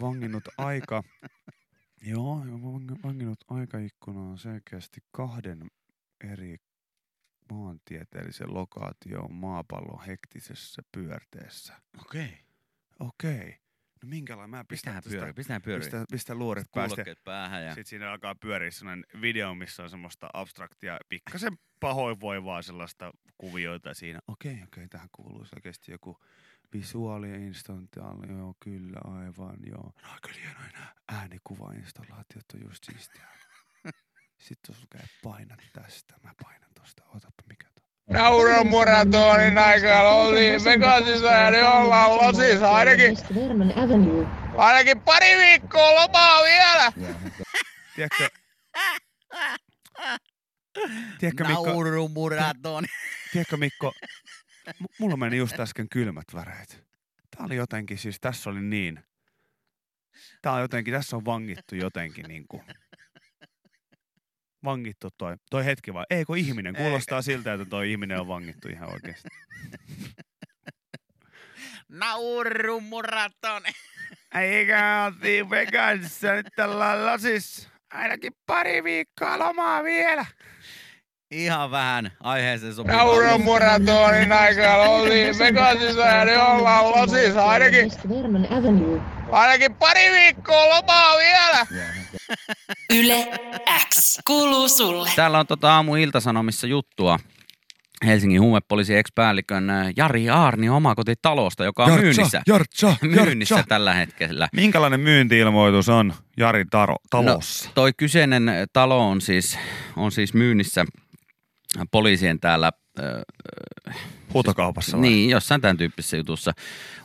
vanginnut 0.00 0.48
aika, 0.58 1.02
joo, 2.02 2.44
vang- 2.44 3.02
vanginnut 3.04 3.44
aikaikkunaan 3.48 4.38
selkeästi 4.38 5.00
kahden 5.10 5.70
eri 6.32 6.56
maantieteellisen 7.50 8.54
lokaation 8.54 9.32
maapallon 9.34 10.04
hektisessä 10.06 10.82
pyörteessä. 10.92 11.74
Okei. 12.00 12.38
Okei. 13.00 13.56
No 14.02 14.08
minkälainen? 14.08 14.50
Mä 14.50 14.64
pistän 14.64 14.68
Pistähän 14.68 15.02
tästä- 15.02 15.16
pyörii, 15.16 15.32
pistähän 15.34 15.62
pyörii. 15.62 15.84
Pistä, 15.84 16.04
pistä 16.10 16.34
luuret 16.34 16.66
päästä. 16.74 17.04
Päähän 17.24 17.64
ja... 17.64 17.70
Sitten 17.70 17.86
siinä 17.86 18.10
alkaa 18.10 18.34
pyöriä 18.34 18.70
sellainen 18.70 19.04
video, 19.20 19.54
missä 19.54 19.82
on 19.82 19.90
semmoista 19.90 20.30
abstraktia, 20.32 20.98
pikkasen 21.08 21.58
pahoinvoivaa 21.80 22.62
sellaista 22.62 23.12
kuvioita 23.38 23.94
siinä. 23.94 24.20
Okei, 24.28 24.62
okei, 24.64 24.88
tähän 24.88 25.08
kuuluu 25.12 25.44
selkeästi 25.44 25.92
joku 25.92 26.18
visuaali 26.72 27.28
instantaali, 27.30 28.32
joo, 28.32 28.54
kyllä, 28.60 29.00
aivan, 29.04 29.56
joo. 29.66 29.92
No 30.02 30.10
aika 30.12 30.28
hienoja 30.40 30.70
nämä 30.72 30.94
äänikuvainstallaatiot 31.08 32.44
on 32.54 32.60
just 32.62 32.84
siistiä. 32.84 33.26
Sitten 34.40 34.56
tuossa 34.66 34.82
lukee, 34.82 35.06
paina 35.22 35.56
tästä, 35.72 36.14
mä 36.22 36.30
painan 36.42 36.70
tosta, 36.80 37.02
otapa 37.08 37.42
mikä 37.48 37.66
tuo. 37.74 37.84
Nauromaratonin 38.18 39.58
aikaan 39.58 40.06
oltiin 40.06 40.64
Vegasissa 40.64 41.26
ja 41.32 41.50
nyt 41.50 41.62
ollaan 41.62 42.10
Losissa 42.16 42.70
ainakin, 42.72 43.16
ainakin 44.56 45.00
pari 45.00 45.36
viikkoa 45.36 45.94
lomaa 45.94 46.42
vielä. 46.42 46.92
Tiedätkö, 47.96 48.28
tiedätkö 51.18 51.44
Mikko, 51.44 51.66
Naurumuratoni. 51.66 52.88
tiedätkö 53.32 53.56
Mikko, 53.56 53.92
m- 54.80 54.84
mulla 54.98 55.16
meni 55.16 55.36
just 55.36 55.60
äsken 55.60 55.88
kylmät 55.88 56.24
väreet. 56.34 56.84
Tää 57.36 57.46
oli 57.46 57.56
jotenkin, 57.56 57.98
siis 57.98 58.20
tässä 58.20 58.50
oli 58.50 58.60
niin. 58.60 59.00
Tää 60.42 60.52
on 60.52 60.60
jotenkin, 60.60 60.94
tässä 60.94 61.16
on 61.16 61.24
vangittu 61.24 61.74
jotenkin 61.76 62.24
niinku. 62.28 62.62
Vangittu 64.64 65.08
toi, 65.18 65.36
toi 65.50 65.64
hetki 65.64 65.94
vai? 65.94 66.04
Ei 66.10 66.24
kun 66.24 66.38
ihminen, 66.38 66.76
kuulostaa 66.76 67.22
siltä, 67.22 67.52
että 67.52 67.66
toi 67.66 67.90
ihminen 67.90 68.20
on 68.20 68.28
vangittu 68.28 68.68
ihan 68.68 68.92
oikeesti. 68.92 69.28
Naurumuratoni. 71.88 73.70
Eikä 74.40 75.04
oltiin 75.06 75.50
Vegasissa, 75.50 76.32
nyt 76.32 76.46
ollaan 76.64 77.06
lasissa. 77.06 77.68
Ainakin 77.92 78.32
pari 78.46 78.84
viikkoa 78.84 79.38
lomaa 79.38 79.82
vielä. 79.84 80.26
Ihan 81.30 81.70
vähän 81.70 82.12
aiheeseen 82.20 82.74
sopivaa. 82.74 82.96
Nauromaratonin 82.96 84.32
aikaan 84.32 84.80
oltiin 84.90 85.38
Vegasissa 85.38 86.00
ja 86.02 86.24
nyt 86.24 86.36
ollaan 86.40 86.90
Losissa 86.90 87.44
ainakin, 87.44 87.90
ainakin 89.32 89.74
pari 89.74 90.10
viikkoa 90.10 90.68
lomaa 90.68 91.18
vielä. 91.18 91.66
Yle 92.94 93.28
X 93.88 94.18
kuuluu 94.26 94.68
sulle. 94.68 95.10
Täällä 95.16 95.38
on 95.38 95.46
tota 95.46 95.74
aamu 95.74 95.96
iltasanomissa 95.96 96.66
juttua 96.66 97.18
Helsingin 98.06 98.40
huumepoliisin 98.40 98.96
ex-päällikön 98.96 99.70
äh, 99.70 99.92
Jari 99.96 100.30
Aarni 100.30 100.68
omakotitalosta, 100.68 101.64
joka 101.64 101.84
on 101.84 101.92
myynnissä, 101.92 102.42
Jartsa, 102.46 102.96
myynnissä 103.24 103.64
tällä 103.68 103.94
hetkellä. 103.94 104.48
Minkälainen 104.52 105.00
myyntiilmoitus 105.00 105.88
on 105.88 106.14
Jari 106.36 106.64
Taro, 106.70 106.96
talossa? 107.10 107.68
No, 107.68 107.72
toi 107.74 107.92
kyseinen 107.96 108.50
talo 108.72 109.08
on 109.08 109.20
siis, 109.20 109.58
on 109.96 110.12
siis 110.12 110.34
myynnissä 110.34 110.84
poliisien 111.90 112.40
täällä 112.40 112.70
äh, 112.98 113.96
Huutokaupassa 114.34 114.96
vai? 114.96 115.08
Niin, 115.08 115.30
jossain 115.30 115.60
tämän 115.60 115.76
tyyppisessä 115.76 116.16
jutussa. 116.16 116.52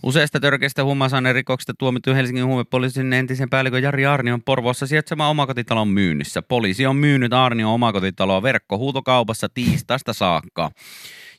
Useista 0.03 0.39
törkeistä 0.39 0.84
huumausainerikoksista 0.84 1.74
tuomittu 1.74 2.13
Helsingin 2.13 2.46
huumepoliisin 2.46 3.13
entisen 3.13 3.50
päällikön 3.50 3.84
Jari 3.84 4.05
Arnion 4.05 4.41
Porvoossa 4.41 4.88
sijaitsema 4.88 5.29
omakotitalon 5.29 5.88
myynnissä. 5.88 6.41
Poliisi 6.41 6.86
on 6.86 6.96
myynyt 6.96 7.34
Arnion 7.34 7.72
omakotitaloa 7.72 8.44
verkkohuutokaupassa 8.44 9.50
tiistaista 9.50 10.13
saakka. 10.13 10.72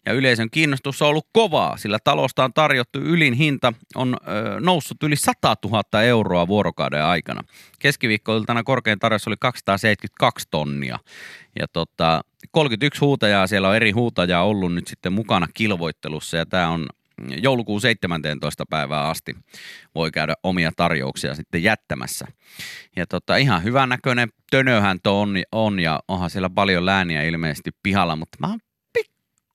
Ja 0.07 0.13
yleisön 0.13 0.51
kiinnostus 0.51 1.03
on 1.03 1.09
ollut 1.09 1.29
kovaa, 1.33 1.77
sillä 1.77 1.99
talosta 2.05 2.45
on 2.45 2.53
tarjottu 2.53 2.99
ylin 2.99 3.35
hinta 3.35 3.73
on 3.95 4.17
ö, 4.29 4.61
noussut 4.61 5.03
yli 5.03 5.17
100 5.17 5.57
000 5.65 6.03
euroa 6.03 6.49
vuorokauden 6.49 7.05
aikana. 7.05 7.43
Keskiviikkoiltana 7.79 8.63
korkein 8.63 8.99
tarjous 8.99 9.27
oli 9.27 9.37
272 9.41 10.47
tonnia. 10.51 10.99
Ja 11.59 11.67
tota, 11.73 12.21
31 12.51 13.01
huutajaa, 13.01 13.47
siellä 13.47 13.69
on 13.69 13.77
eri 13.77 13.91
huutajaa 13.91 14.45
ollut 14.45 14.75
nyt 14.75 14.87
sitten 14.87 15.13
mukana 15.13 15.47
kilvoittelussa 15.55 16.37
ja 16.37 16.47
tämä 16.47 16.69
on 16.69 16.87
joulukuun 17.43 17.81
17. 17.81 18.65
päivää 18.71 19.09
asti 19.09 19.37
voi 19.95 20.11
käydä 20.11 20.35
omia 20.43 20.73
tarjouksia 20.77 21.35
sitten 21.35 21.63
jättämässä. 21.63 22.27
Ja 22.97 23.07
tota, 23.07 23.37
ihan 23.37 23.65
hyvän 23.65 23.89
näköinen 23.89 24.29
tönöhän 24.51 24.99
on, 25.07 25.37
on 25.53 25.81
ja 25.81 26.01
onhan 26.09 26.31
siellä 26.31 26.51
paljon 26.51 26.87
lääniä 26.87 27.23
ilmeisesti 27.23 27.71
pihalla, 27.83 28.17
mutta 28.17 28.39
mä 28.41 28.47
oon 28.47 28.61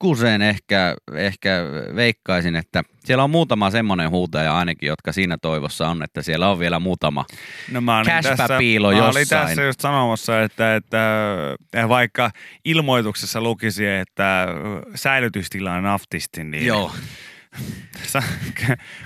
pikkusen 0.02 0.42
ehkä, 0.42 0.96
ehkä 1.16 1.50
veikkaisin, 1.96 2.56
että 2.56 2.84
siellä 3.06 3.24
on 3.24 3.30
muutama 3.30 3.72
semmoinen 3.72 4.10
huutaja 4.10 4.58
ainakin, 4.58 4.88
jotka 4.88 5.12
siinä 5.12 5.38
toivossa 5.42 5.90
on, 5.90 6.04
että 6.04 6.22
siellä 6.22 6.50
on 6.50 6.60
vielä 6.60 6.80
muutama 6.80 7.26
No 7.72 7.82
mä 7.82 8.04
tässä, 8.06 8.48
mä 8.48 8.58
olin 8.88 8.98
jossain. 8.98 9.48
tässä 9.48 9.64
just 9.64 9.80
sanomassa, 9.80 10.42
että, 10.42 10.76
että 10.76 11.00
vaikka 11.90 12.32
ilmoituksessa 12.66 13.42
lukisi, 13.42 13.88
että 13.88 14.48
säilytystila 14.96 15.74
on 15.74 15.84
naftisti, 15.84 16.44
niin 16.44 16.66
Joo. 16.66 16.92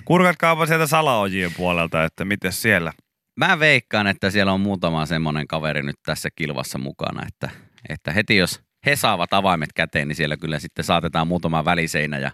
Kurkatkaapa 0.06 0.66
sieltä 0.66 0.88
salaojien 0.88 1.52
puolelta, 1.58 2.04
että 2.04 2.26
miten 2.26 2.52
siellä. 2.54 2.92
mä 3.40 3.60
veikkaan, 3.60 4.08
että 4.08 4.30
siellä 4.30 4.54
on 4.54 4.62
muutama 4.62 5.06
semmoinen 5.06 5.48
kaveri 5.48 5.84
nyt 5.84 6.00
tässä 6.06 6.30
kilvassa 6.36 6.78
mukana, 6.78 7.26
että, 7.28 7.50
että 7.90 8.12
heti 8.12 8.38
jos 8.38 8.65
he 8.86 8.96
saavat 8.96 9.34
avaimet 9.34 9.74
käteen, 9.74 10.08
niin 10.08 10.16
siellä 10.16 10.38
kyllä 10.38 10.60
sitten 10.60 10.86
saatetaan 10.86 11.28
muutama 11.28 11.66
väliseinä 11.66 12.20
ja 12.20 12.32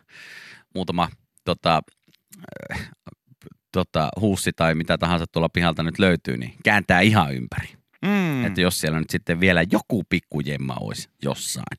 muutama 0.75 1.09
tota, 1.45 1.81
äh, 2.71 2.89
tota, 3.71 4.09
huussi 4.19 4.51
tai 4.55 4.75
mitä 4.75 4.97
tahansa 4.97 5.25
tuolla 5.27 5.49
pihalta 5.49 5.83
nyt 5.83 5.99
löytyy, 5.99 6.37
niin 6.37 6.53
kääntää 6.63 7.01
ihan 7.01 7.33
ympäri. 7.35 7.67
Mm. 8.05 8.45
Että 8.45 8.61
jos 8.61 8.81
siellä 8.81 8.99
nyt 8.99 9.09
sitten 9.09 9.39
vielä 9.39 9.63
joku 9.71 10.03
pikkujemma 10.09 10.75
olisi 10.79 11.09
jossain. 11.23 11.77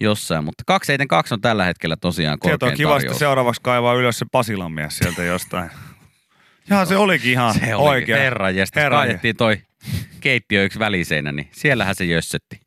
Jossain, 0.00 0.44
mutta 0.44 0.62
272 0.66 1.34
on 1.34 1.40
tällä 1.40 1.64
hetkellä 1.64 1.96
tosiaan 1.96 2.38
Sieltä 2.42 2.58
korkein 2.58 2.72
on 2.72 2.76
kiva 2.76 2.90
tarjous. 2.90 3.18
seuraavaksi 3.18 3.60
kaivaa 3.62 3.94
ylös 3.94 4.18
se 4.18 4.26
Pasilan 4.32 4.72
mies 4.72 4.98
sieltä 4.98 5.24
jostain. 5.24 5.70
Jaha, 6.70 6.84
se 6.84 6.96
olikin 6.96 7.30
ihan 7.30 7.54
Se 7.54 7.74
oikea. 7.74 8.16
Jästä. 8.54 8.80
Herran 8.80 9.00
Kaitettiin 9.00 9.36
toi 9.36 9.60
keittiö 10.20 10.64
yksi 10.64 10.78
väliseinä, 10.78 11.32
niin 11.32 11.48
siellähän 11.52 11.94
se 11.94 12.04
jössötti. 12.04 12.60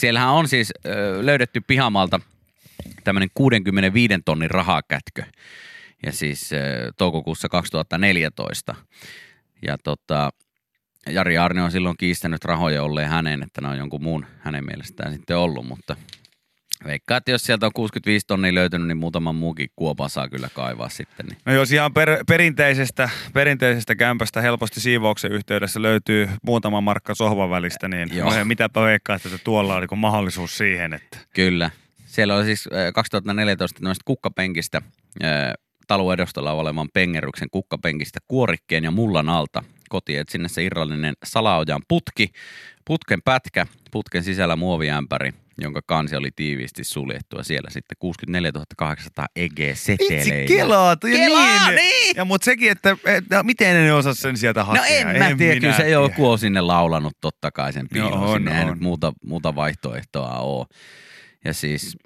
Siellähän 0.00 0.30
on 0.30 0.48
siis 0.48 0.72
ö, 0.86 1.26
löydetty 1.26 1.60
pihamalta 1.66 2.20
tämmöinen 3.04 3.28
65 3.34 4.14
tonnin 4.24 4.50
rahakätkö. 4.50 5.22
Ja 6.06 6.12
siis 6.12 6.52
ö, 6.52 6.56
toukokuussa 6.98 7.48
2014. 7.48 8.74
Ja 9.66 9.78
tota, 9.78 10.30
Jari 11.06 11.38
Arne 11.38 11.62
on 11.62 11.70
silloin 11.70 11.96
kiistänyt 11.96 12.44
rahoja 12.44 12.82
olleen 12.82 13.08
hänen, 13.08 13.42
että 13.42 13.60
ne 13.60 13.68
on 13.68 13.78
jonkun 13.78 14.02
muun 14.02 14.26
hänen 14.38 14.64
mielestään 14.64 15.12
sitten 15.12 15.38
ollut, 15.38 15.66
mutta 15.66 15.96
veikkaa, 16.84 17.16
että 17.16 17.30
jos 17.30 17.42
sieltä 17.42 17.66
on 17.66 17.72
65 17.74 18.26
tonnia 18.26 18.54
löytynyt, 18.54 18.88
niin 18.88 18.96
muutaman 18.96 19.34
muukin 19.34 19.68
kuopa 19.76 20.08
saa 20.08 20.28
kyllä 20.28 20.48
kaivaa 20.54 20.88
sitten. 20.88 21.26
Niin. 21.26 21.38
No 21.44 21.52
jos 21.52 21.72
ihan 21.72 21.94
per, 21.94 22.24
perinteisestä, 22.28 23.10
perinteisestä 23.32 23.94
kämpästä 23.94 24.40
helposti 24.40 24.80
siivouksen 24.80 25.32
yhteydessä 25.32 25.82
löytyy 25.82 26.28
muutama 26.42 26.80
markka 26.80 27.14
sohvan 27.14 27.50
välistä, 27.50 27.88
niin 27.88 28.08
Joo. 28.12 28.34
Joo. 28.34 28.44
mitäpä 28.44 28.82
veikkaa, 28.82 29.16
että 29.16 29.28
tuolla 29.44 29.76
on 29.76 29.86
niin 29.90 29.98
mahdollisuus 29.98 30.56
siihen, 30.56 30.92
että 30.92 31.18
Kyllä. 31.34 31.70
Siellä 32.06 32.36
on 32.36 32.44
siis 32.44 32.68
äh, 32.72 32.92
2014 32.94 33.80
noista 33.82 34.02
kukkapenkistä, 34.04 34.82
äh, 35.24 35.30
talon 35.86 36.14
edustalla 36.14 36.52
olevan 36.52 36.88
pengerryksen 36.94 37.48
kukkapenkistä 37.50 38.18
kuorikkeen 38.28 38.84
ja 38.84 38.90
mullan 38.90 39.28
alta 39.28 39.62
kotiin, 39.90 40.20
että 40.20 40.32
sinne 40.32 40.48
se 40.48 40.64
irrallinen 40.64 41.14
salaojan 41.24 41.82
putki, 41.88 42.32
putken 42.84 43.22
pätkä, 43.22 43.66
putken 43.90 44.24
sisällä 44.24 44.56
muoviämpäri, 44.56 45.32
jonka 45.58 45.80
kansi 45.86 46.16
oli 46.16 46.30
tiiviisti 46.36 46.84
suljettu 46.84 47.36
ja 47.36 47.44
siellä 47.44 47.70
sitten 47.70 47.96
64 47.98 48.52
800 48.76 49.26
EG-seteleitä. 49.36 50.34
Itse 50.34 50.54
Kelaa, 50.54 50.96
niin. 51.04 51.76
niin! 51.76 52.16
Ja 52.16 52.24
mutta 52.24 52.44
sekin, 52.44 52.70
että, 52.70 52.96
että 53.04 53.42
miten 53.42 53.84
ne 53.84 53.92
osaa 53.92 54.14
sen 54.14 54.36
sieltä 54.36 54.64
hakea. 54.64 54.82
No 54.82 54.88
en 54.88 55.06
mä 55.06 55.12
tiedä, 55.12 55.34
minä 55.36 55.60
kyllä 55.60 55.72
se 55.72 55.82
tiedä. 55.82 55.90
joku 55.90 56.30
on 56.30 56.38
sinne 56.38 56.60
laulanut 56.60 57.16
totta 57.20 57.50
kai 57.50 57.72
sen 57.72 57.88
piilon. 57.88 58.12
On, 58.12 58.36
sinne 58.38 58.58
ei 58.58 58.64
on. 58.64 58.70
nyt 58.70 58.80
muuta, 58.80 59.12
muuta 59.24 59.54
vaihtoehtoa 59.54 60.38
ole. 60.38 60.66
Ja 61.44 61.54
siis 61.54 61.96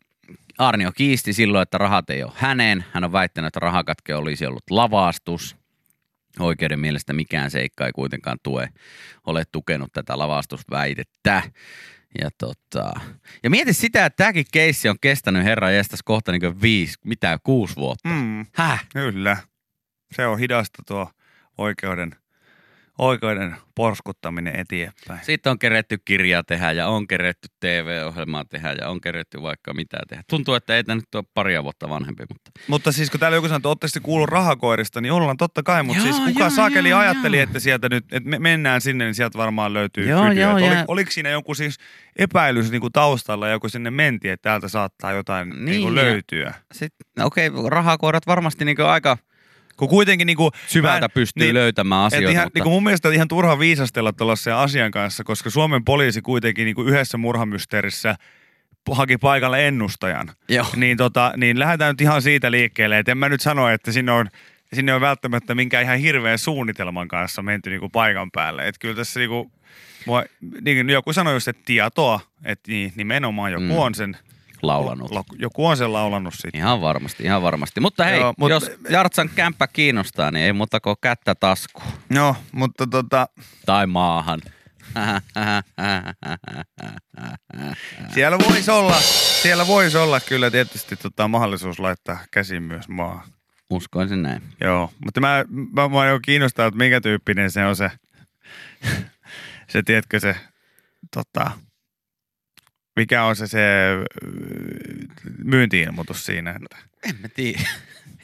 Arnio 0.58 0.92
kiisti 0.92 1.32
silloin, 1.32 1.62
että 1.62 1.78
rahat 1.78 2.10
ei 2.10 2.22
ole 2.22 2.32
hänen. 2.34 2.84
Hän 2.92 3.04
on 3.04 3.12
väittänyt, 3.12 3.46
että 3.46 3.60
rahakatke 3.60 4.14
olisi 4.14 4.46
ollut 4.46 4.70
lavastus. 4.70 5.56
Oikeuden 6.40 6.80
mielestä 6.80 7.12
mikään 7.12 7.50
seikka 7.50 7.86
ei 7.86 7.92
kuitenkaan 7.92 8.38
tue, 8.42 8.68
ole 9.26 9.44
tukenut 9.52 9.92
tätä 9.92 10.18
lavastusväitettä. 10.18 11.42
Ja, 12.20 12.30
tota, 12.38 13.00
ja 13.42 13.50
mieti 13.50 13.72
sitä, 13.72 14.06
että 14.06 14.16
tämäkin 14.16 14.44
keissi 14.52 14.88
on 14.88 14.96
kestänyt 15.00 15.44
herra 15.44 15.70
jestas 15.70 16.00
kohta 16.02 16.32
niin 16.32 16.62
viisi, 16.62 16.98
mitä, 17.04 17.38
kuusi 17.42 17.76
vuotta. 17.76 18.08
Mm, 18.08 18.46
Häh? 18.54 18.86
kyllä. 18.92 19.36
Se 20.16 20.26
on 20.26 20.38
hidasta 20.38 20.82
tuo 20.86 21.10
oikeuden, 21.58 22.16
oikeuden 22.98 23.56
porskuttaminen 23.74 24.56
eteenpäin. 24.56 25.20
Sitten 25.22 25.50
on 25.50 25.58
keretty 25.58 25.98
kirjaa 26.04 26.42
tehdä 26.44 26.72
ja 26.72 26.88
on 26.88 27.06
keretty 27.06 27.48
TV-ohjelmaa 27.60 28.44
tehdä 28.44 28.72
ja 28.80 28.88
on 28.88 29.00
keretty 29.00 29.42
vaikka 29.42 29.74
mitä 29.74 29.96
tehdä. 30.08 30.22
Tuntuu, 30.30 30.54
että 30.54 30.76
ei 30.76 30.84
tämä 30.84 30.94
nyt 30.96 31.14
ole 31.14 31.24
paria 31.34 31.62
vuotta 31.62 31.88
vanhempi, 31.88 32.24
mutta 32.28 32.50
Mutta 32.68 32.92
siis 32.92 33.10
kun 33.10 33.20
täällä 33.20 33.36
joku 33.36 33.48
sanoo, 33.48 33.56
että 33.56 33.68
ootte 33.68 33.88
sitten 33.88 34.02
kuullut 34.02 34.28
rahakoirista, 34.28 35.00
niin 35.00 35.12
ollaan 35.12 35.36
totta 35.36 35.62
kai, 35.62 35.82
mutta 35.82 36.02
Joo, 36.02 36.12
siis 36.12 36.24
kuka 36.26 36.40
joo, 36.40 36.50
saakeli 36.50 36.88
joo, 36.88 37.00
ajatteli, 37.00 37.36
joo. 37.36 37.42
että 37.44 37.58
sieltä 37.60 37.88
nyt, 37.88 38.04
että 38.12 38.28
me 38.30 38.38
mennään 38.38 38.80
sinne, 38.80 39.04
niin 39.04 39.14
sieltä 39.14 39.38
varmaan 39.38 39.74
löytyy 39.74 40.08
Joo, 40.08 40.20
joo, 40.20 40.28
Että 40.30 40.40
ja- 40.40 40.50
Oli, 40.54 40.84
oliko 40.88 41.10
siinä 41.10 41.28
joku 41.30 41.54
siis 41.54 41.78
epäilys 42.16 42.70
niin 42.70 42.80
kuin 42.80 42.92
taustalla, 42.92 43.48
joku 43.48 43.68
sinne 43.68 43.90
mentiin, 43.90 44.32
että 44.32 44.42
täältä 44.50 44.68
saattaa 44.68 45.12
jotain 45.12 45.48
niin, 45.48 45.64
Niin, 45.64 45.82
kuin 45.82 45.94
löytyä. 45.94 46.54
sitten, 46.72 47.06
no 47.18 47.26
okei, 47.26 47.50
rahakoirat 47.68 48.26
varmasti 48.26 48.64
niin 48.64 48.80
aika 48.80 49.18
Kun 49.76 49.88
kuitenkin 49.88 50.26
niin 50.26 50.36
kuin, 50.36 50.50
syvältä 50.66 51.08
pystyy 51.08 51.46
niin, 51.46 51.54
löytämään 51.54 52.06
Et 52.06 52.06
asioita, 52.06 52.30
ihan, 52.32 52.46
mutta 52.46 52.58
niin 52.58 52.62
kuin 52.62 52.72
mun 52.72 52.84
mielestä 52.84 53.08
on 53.08 53.14
ihan 53.14 53.28
turha 53.28 53.58
viisastella 53.58 54.12
tuollaisen 54.12 54.54
asian 54.54 54.90
kanssa, 54.90 55.24
koska 55.24 55.50
Suomen 55.50 55.84
poliisi 55.84 56.22
kuitenkin 56.22 56.64
niin 56.64 56.74
kuin 56.74 56.88
yhdessä 56.88 57.18
murhamysteerissä 57.18 58.16
haki 58.90 59.18
paikalle 59.18 59.68
ennustajan. 59.68 60.30
joo. 60.48 60.66
Niin, 60.76 60.96
tota, 60.96 61.32
niin 61.36 61.58
lähdetään 61.58 61.92
nyt 61.92 62.00
ihan 62.00 62.22
siitä 62.22 62.50
liikkeelle, 62.50 62.98
että 62.98 63.12
en 63.12 63.18
mä 63.18 63.28
nyt 63.28 63.40
sano, 63.40 63.68
että 63.68 63.92
sinne 63.92 64.12
on, 64.12 64.28
sinne 64.72 64.94
on 64.94 65.00
välttämättä 65.00 65.54
minkään 65.54 65.84
ihan 65.84 65.98
hirveän 65.98 66.38
suunnitelman 66.38 67.08
kanssa 67.08 67.42
menty 67.42 67.70
niinku 67.70 67.88
paikan 67.88 68.30
päälle. 68.30 68.68
Että 68.68 68.78
kyllä 68.78 68.94
tässä 68.94 69.20
niinku, 69.20 69.52
mua, 70.06 70.24
niin 70.60 70.76
kuin 70.76 70.90
joku 70.90 71.12
sanoi 71.12 71.34
just, 71.34 71.48
että 71.48 71.62
tietoa, 71.64 72.20
että 72.44 72.70
niin, 72.70 72.92
nimenomaan 72.96 73.52
joku 73.52 73.64
mm. 73.64 73.78
on 73.78 73.94
sen 73.94 74.16
laulanut. 74.66 75.10
la- 75.10 75.24
joku 75.38 75.66
on 75.66 75.76
sen 75.76 75.92
laulannut 75.92 76.34
sitten. 76.34 76.58
Ihan 76.60 76.80
varmasti, 76.80 77.22
ihan 77.22 77.42
varmasti. 77.42 77.80
Mutta 77.80 78.04
hei, 78.04 78.20
Joo, 78.20 78.34
mut- 78.38 78.50
jos 78.50 78.70
Jartsan 78.88 79.30
kämppä 79.34 79.66
kiinnostaa, 79.66 80.30
niin 80.30 80.44
ei 80.46 80.52
muuta 80.52 80.80
kuin 80.80 80.96
kättä 81.00 81.34
taskuun. 81.34 81.86
No, 82.08 82.36
mutta 82.52 82.86
tota, 82.86 83.28
Tai 83.66 83.86
maahan. 83.86 84.40
siellä 88.14 88.38
voisi 88.38 88.70
olla, 88.70 89.00
siellä 89.42 89.66
voisi 89.66 89.96
olla 89.98 90.20
kyllä 90.20 90.50
tietysti 90.50 90.96
tota, 90.96 91.28
mahdollisuus 91.28 91.78
laittaa 91.78 92.18
käsi 92.30 92.60
myös 92.60 92.88
maahan. 92.88 93.28
Uskoisin 93.70 94.22
näin. 94.22 94.42
Joo, 94.60 94.90
mutta 95.04 95.20
mä, 95.20 95.44
mä, 95.48 95.88
mä 95.88 96.06
jo 96.06 96.20
kiinnostaa, 96.20 96.66
että 96.66 96.78
minkä 96.78 97.00
tyyppinen 97.00 97.50
se 97.50 97.64
on 97.66 97.76
se, 97.76 97.90
se 99.72 99.82
tiedätkö 99.82 100.20
se, 100.20 100.36
tota, 101.14 101.50
mikä 102.96 103.24
on 103.24 103.36
se, 103.36 103.46
se 103.46 103.58
ö, 103.58 104.04
myynti-ilmoitus 105.44 106.26
siinä. 106.26 106.50
Että 106.50 106.76
En 107.08 107.16
mä 107.22 107.28
tiedä. 107.28 107.60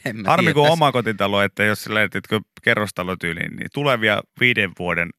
En 0.05 0.15
mä 0.17 0.29
harmi 0.29 0.43
tiedä. 0.43 0.53
kun 0.53 0.61
on 0.61 0.65
Tässä- 0.65 0.73
omakotitalo, 0.73 1.41
että 1.41 1.63
jos 1.63 1.83
sä 1.83 1.93
lähetitkö 1.93 2.39
kerrostalotyyliin, 2.61 3.55
niin 3.55 3.67
tulevia 3.73 4.21
viiden 4.39 4.71
vuoden 4.79 5.09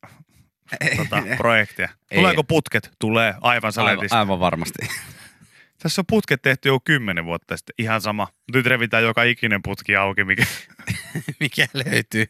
tota, 0.96 1.22
projekteja. 1.36 1.88
Ei. 2.10 2.18
Tuleeko 2.18 2.44
putket? 2.44 2.90
Tulee, 2.98 3.28
aivan 3.28 3.42
aivan, 3.42 3.72
saletisti. 3.72 4.16
aivan 4.16 4.40
varmasti. 4.40 4.86
Tässä 5.82 6.00
on 6.00 6.06
putket 6.08 6.42
tehty 6.42 6.68
jo 6.68 6.80
kymmenen 6.84 7.24
vuotta 7.24 7.56
sitten, 7.56 7.74
ihan 7.78 8.00
sama. 8.00 8.28
Nyt 8.54 8.66
revitään 8.66 9.02
joka 9.02 9.22
ikinen 9.22 9.62
putki 9.62 9.96
auki, 9.96 10.24
mikä 10.24 10.44
Mikä 11.40 11.66
löytyy? 11.74 12.26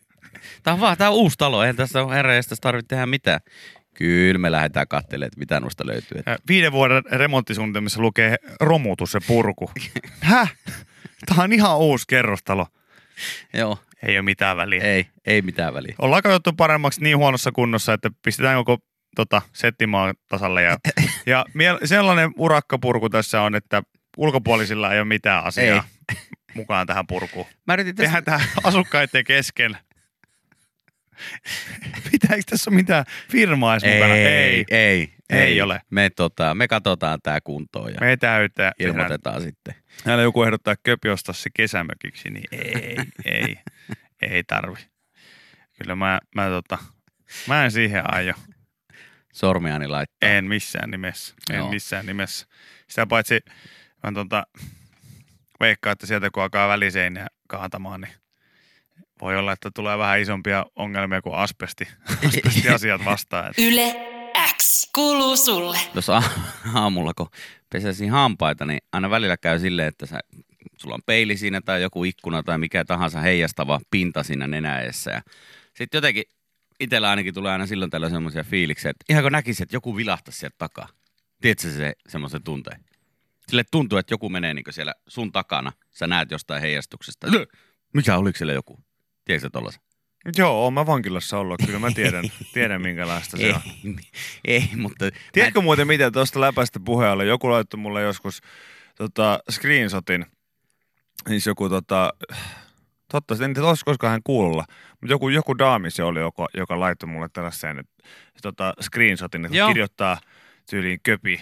Tämä 0.62 0.74
on 0.74 0.80
vaan, 0.80 0.96
tämä 0.96 1.10
on 1.10 1.16
uusi 1.16 1.36
talo, 1.38 1.62
eihän 1.62 1.76
tässä 1.76 2.02
ole 2.02 2.14
herra, 2.14 2.32
tarvitse 2.60 2.88
tehdä 2.88 3.06
mitään. 3.06 3.40
Kyllä 3.94 4.38
me 4.38 4.52
lähdetään 4.52 4.88
katselemaan, 4.88 5.26
että 5.26 5.38
mitä 5.38 5.60
noista 5.60 5.86
löytyy. 5.86 6.22
Ja 6.26 6.38
Viiden 6.48 6.72
vuoden 6.72 7.02
remonttisuunnitelmissa 7.12 8.00
lukee 8.00 8.36
romutus 8.60 9.14
ja 9.14 9.20
purku. 9.26 9.70
Häh? 10.20 10.54
Tämä 11.26 11.42
on 11.42 11.52
ihan 11.52 11.78
uusi 11.78 12.04
kerrostalo. 12.08 12.66
Joo, 13.52 13.78
Ei 14.02 14.16
ole 14.16 14.22
mitään 14.22 14.56
väliä. 14.56 14.84
ei, 14.84 15.06
ei 15.26 15.42
mitään 15.42 15.74
väliä. 15.74 15.94
Ollaan 15.98 16.22
katsottu 16.22 16.52
paremmaksi 16.52 17.02
niin 17.02 17.16
huonossa 17.18 17.52
kunnossa, 17.52 17.92
että 17.92 18.10
pistetään 18.24 18.64
koko 18.64 18.84
tota, 19.16 19.42
settimaan 19.52 20.14
tasalle. 20.28 20.62
Ja, 20.62 20.76
ja 21.26 21.44
miel- 21.54 21.86
sellainen 21.86 22.30
urakkapurku 22.36 23.08
tässä 23.08 23.42
on, 23.42 23.54
että 23.54 23.82
ulkopuolisilla 24.16 24.92
ei 24.92 24.98
ole 24.98 25.04
mitään 25.08 25.44
asiaa 25.44 25.84
mukaan 26.54 26.86
tähän 26.86 27.06
purkuun. 27.06 27.46
Mä 27.66 27.74
yritin 27.74 27.94
tässä, 27.94 28.06
Tehdään 28.06 28.24
tähän 28.24 28.48
asukkaiden 28.64 29.24
kesken. 29.24 29.76
Pitääkö 32.10 32.42
tässä 32.50 32.70
ole 32.70 32.76
mitään 32.76 33.04
firmaa 33.30 33.74
edes 33.76 33.94
mukana? 33.94 34.14
ei, 34.14 34.64
ei, 34.70 35.14
ei, 35.30 35.38
Ei 35.40 35.60
ole. 35.62 35.80
Me, 35.90 36.10
tota, 36.10 36.54
me 36.54 36.68
katsotaan 36.68 37.18
tämä 37.22 37.40
kuntoon 37.40 37.92
ja 37.94 38.00
Me 38.00 38.16
täytää. 38.16 38.72
ilmoitetaan 38.78 39.42
sitten. 39.42 39.74
Täällä 40.04 40.22
joku 40.22 40.42
ehdottaa 40.42 40.74
köpi 40.82 41.08
ostaa 41.08 41.32
se 41.34 41.50
kesämökiksi, 41.54 42.30
niin 42.30 42.44
ei, 42.52 42.96
ei, 43.24 43.56
ei 44.30 44.44
tarvi. 44.44 44.78
Kyllä 45.78 45.96
mä, 45.96 46.20
mä, 46.34 46.48
tota, 46.48 46.78
mä 47.48 47.64
en 47.64 47.70
siihen 47.70 48.14
aio. 48.14 48.34
Sormiani 49.32 49.86
laittaa. 49.88 50.28
En 50.30 50.44
missään 50.44 50.90
nimessä. 50.90 51.34
En 51.50 51.56
Joo. 51.56 51.70
missään 51.70 52.06
nimessä. 52.06 52.46
Sitä 52.88 53.06
paitsi 53.06 53.40
mä 54.02 54.12
tota, 54.14 54.46
veikkaan, 55.60 55.92
että 55.92 56.06
sieltä 56.06 56.30
kun 56.30 56.42
alkaa 56.42 56.68
väliseiniä 56.68 57.26
kaatamaan, 57.48 58.00
niin 58.00 58.12
voi 59.22 59.36
olla, 59.36 59.52
että 59.52 59.70
tulee 59.74 59.98
vähän 59.98 60.20
isompia 60.20 60.66
ongelmia 60.76 61.22
kuin 61.22 61.34
asbesti, 61.34 61.88
asbestiasiat 62.28 63.04
vastaan. 63.04 63.50
Et 63.50 63.58
Yle 63.58 63.94
X 64.56 64.90
kuuluu 64.94 65.36
sulle. 65.36 65.78
Tuossa 65.92 66.16
a- 66.16 66.22
aamulla, 66.74 67.14
kun 67.14 67.28
pesäsin 67.72 68.10
hampaita, 68.10 68.64
niin 68.64 68.80
aina 68.92 69.10
välillä 69.10 69.36
käy 69.36 69.58
silleen, 69.58 69.88
että 69.88 70.06
sä, 70.06 70.20
sulla 70.76 70.94
on 70.94 71.02
peili 71.06 71.36
siinä 71.36 71.60
tai 71.60 71.82
joku 71.82 72.04
ikkuna 72.04 72.42
tai 72.42 72.58
mikä 72.58 72.84
tahansa 72.84 73.20
heijastava 73.20 73.80
pinta 73.90 74.22
siinä 74.22 74.46
nenäessä. 74.46 75.10
Ja 75.10 75.22
Sitten 75.74 75.98
jotenkin 75.98 76.24
itsellä 76.80 77.10
ainakin 77.10 77.34
tulee 77.34 77.52
aina 77.52 77.66
silloin 77.66 77.90
tällä 77.90 78.10
semmoisia 78.10 78.44
fiiliksiä, 78.44 78.90
että 78.90 79.04
ihan 79.08 79.22
kun 79.22 79.32
näkisi, 79.32 79.62
että 79.62 79.76
joku 79.76 79.96
vilahtaisi 79.96 80.38
sieltä 80.38 80.56
takaa. 80.58 80.88
Tiedätkö 81.40 81.70
se 81.70 81.92
semmoisen 82.08 82.42
tunteen? 82.42 82.84
Sille 83.48 83.64
tuntuu, 83.70 83.98
että 83.98 84.14
joku 84.14 84.28
menee 84.28 84.54
niin 84.54 84.64
siellä 84.70 84.94
sun 85.08 85.32
takana. 85.32 85.72
Sä 85.90 86.06
näet 86.06 86.30
jostain 86.30 86.60
heijastuksesta. 86.62 87.26
Mikä, 87.94 88.16
oliko 88.16 88.36
siellä 88.38 88.52
joku? 88.52 88.80
Tiedätkö 89.24 89.50
tollasen? 89.50 89.82
Joo, 90.36 90.64
oon 90.64 90.74
mä 90.74 90.86
vankilassa 90.86 91.38
ollut. 91.38 91.60
Kyllä 91.66 91.78
mä 91.78 91.90
tiedän, 91.90 92.24
tiedän 92.54 92.82
minkälaista 92.82 93.36
se 93.36 93.46
Ei, 93.46 93.52
on. 93.52 93.60
ei, 94.44 94.68
mutta... 94.76 95.10
Tiedätkö 95.32 95.60
muuten 95.60 95.86
mitä 95.86 96.10
tuosta 96.10 96.40
läpästä 96.40 96.80
puheella? 96.84 97.24
Joku 97.24 97.50
laittoi 97.50 97.80
mulle 97.80 98.02
joskus 98.02 98.40
tota, 98.96 99.38
screenshotin. 99.50 100.26
Siis 101.28 101.46
joku 101.46 101.68
tota, 101.68 102.12
totta, 103.12 103.44
en 103.44 103.54
tiedä 103.54 103.68
olisiko 103.68 103.90
koskaan 103.90 104.10
hän 104.10 104.22
kuulla, 104.24 104.64
mutta 105.00 105.12
joku, 105.12 105.28
joku 105.28 105.58
daami 105.58 105.90
se 105.90 106.02
oli, 106.02 106.20
joka, 106.20 106.48
joka 106.54 106.80
laittoi 106.80 107.08
mulle 107.08 107.28
tällaisen 107.32 107.78
että, 107.78 108.02
tota, 108.42 108.74
screenshotin, 108.82 109.44
että 109.44 109.56
Joo. 109.56 109.68
kirjoittaa 109.68 110.20
tyyliin 110.70 111.00
köpi 111.02 111.40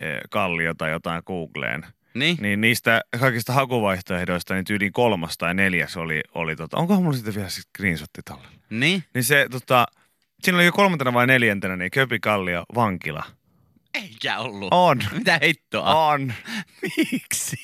eh, 0.00 0.18
kallio 0.30 0.74
tai 0.74 0.90
jotain 0.90 1.22
Googleen. 1.26 1.86
Niin? 2.18 2.36
Niin 2.40 2.60
niistä 2.60 3.02
kaikista 3.20 3.52
hakuvaihtoehdoista 3.52 4.54
niin 4.54 4.64
tyyliin 4.64 4.92
kolmas 4.92 5.38
tai 5.38 5.54
neljäs 5.54 5.96
oli, 5.96 6.20
oli 6.34 6.56
tota, 6.56 6.76
onkohan 6.76 7.02
mulla 7.02 7.16
sitten 7.16 7.34
vielä 7.34 7.48
screenshotti 7.48 8.20
tällä? 8.24 8.48
Niin? 8.70 9.04
Niin 9.14 9.24
se 9.24 9.46
tota, 9.50 9.86
siinä 10.42 10.58
oli 10.58 10.64
jo 10.64 10.72
kolmantena 10.72 11.12
vai 11.12 11.26
neljäntenä, 11.26 11.76
niin 11.76 11.90
Köpi 11.90 12.18
Kallio 12.18 12.64
vankila. 12.74 13.24
Eikä 13.94 14.38
ollut. 14.38 14.68
On. 14.70 14.98
Mitä 15.12 15.38
heittoa? 15.42 16.08
On. 16.08 16.32
Miksi? 16.82 17.56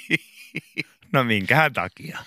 No 1.12 1.24
minkähän 1.24 1.72
takia? 1.72 2.18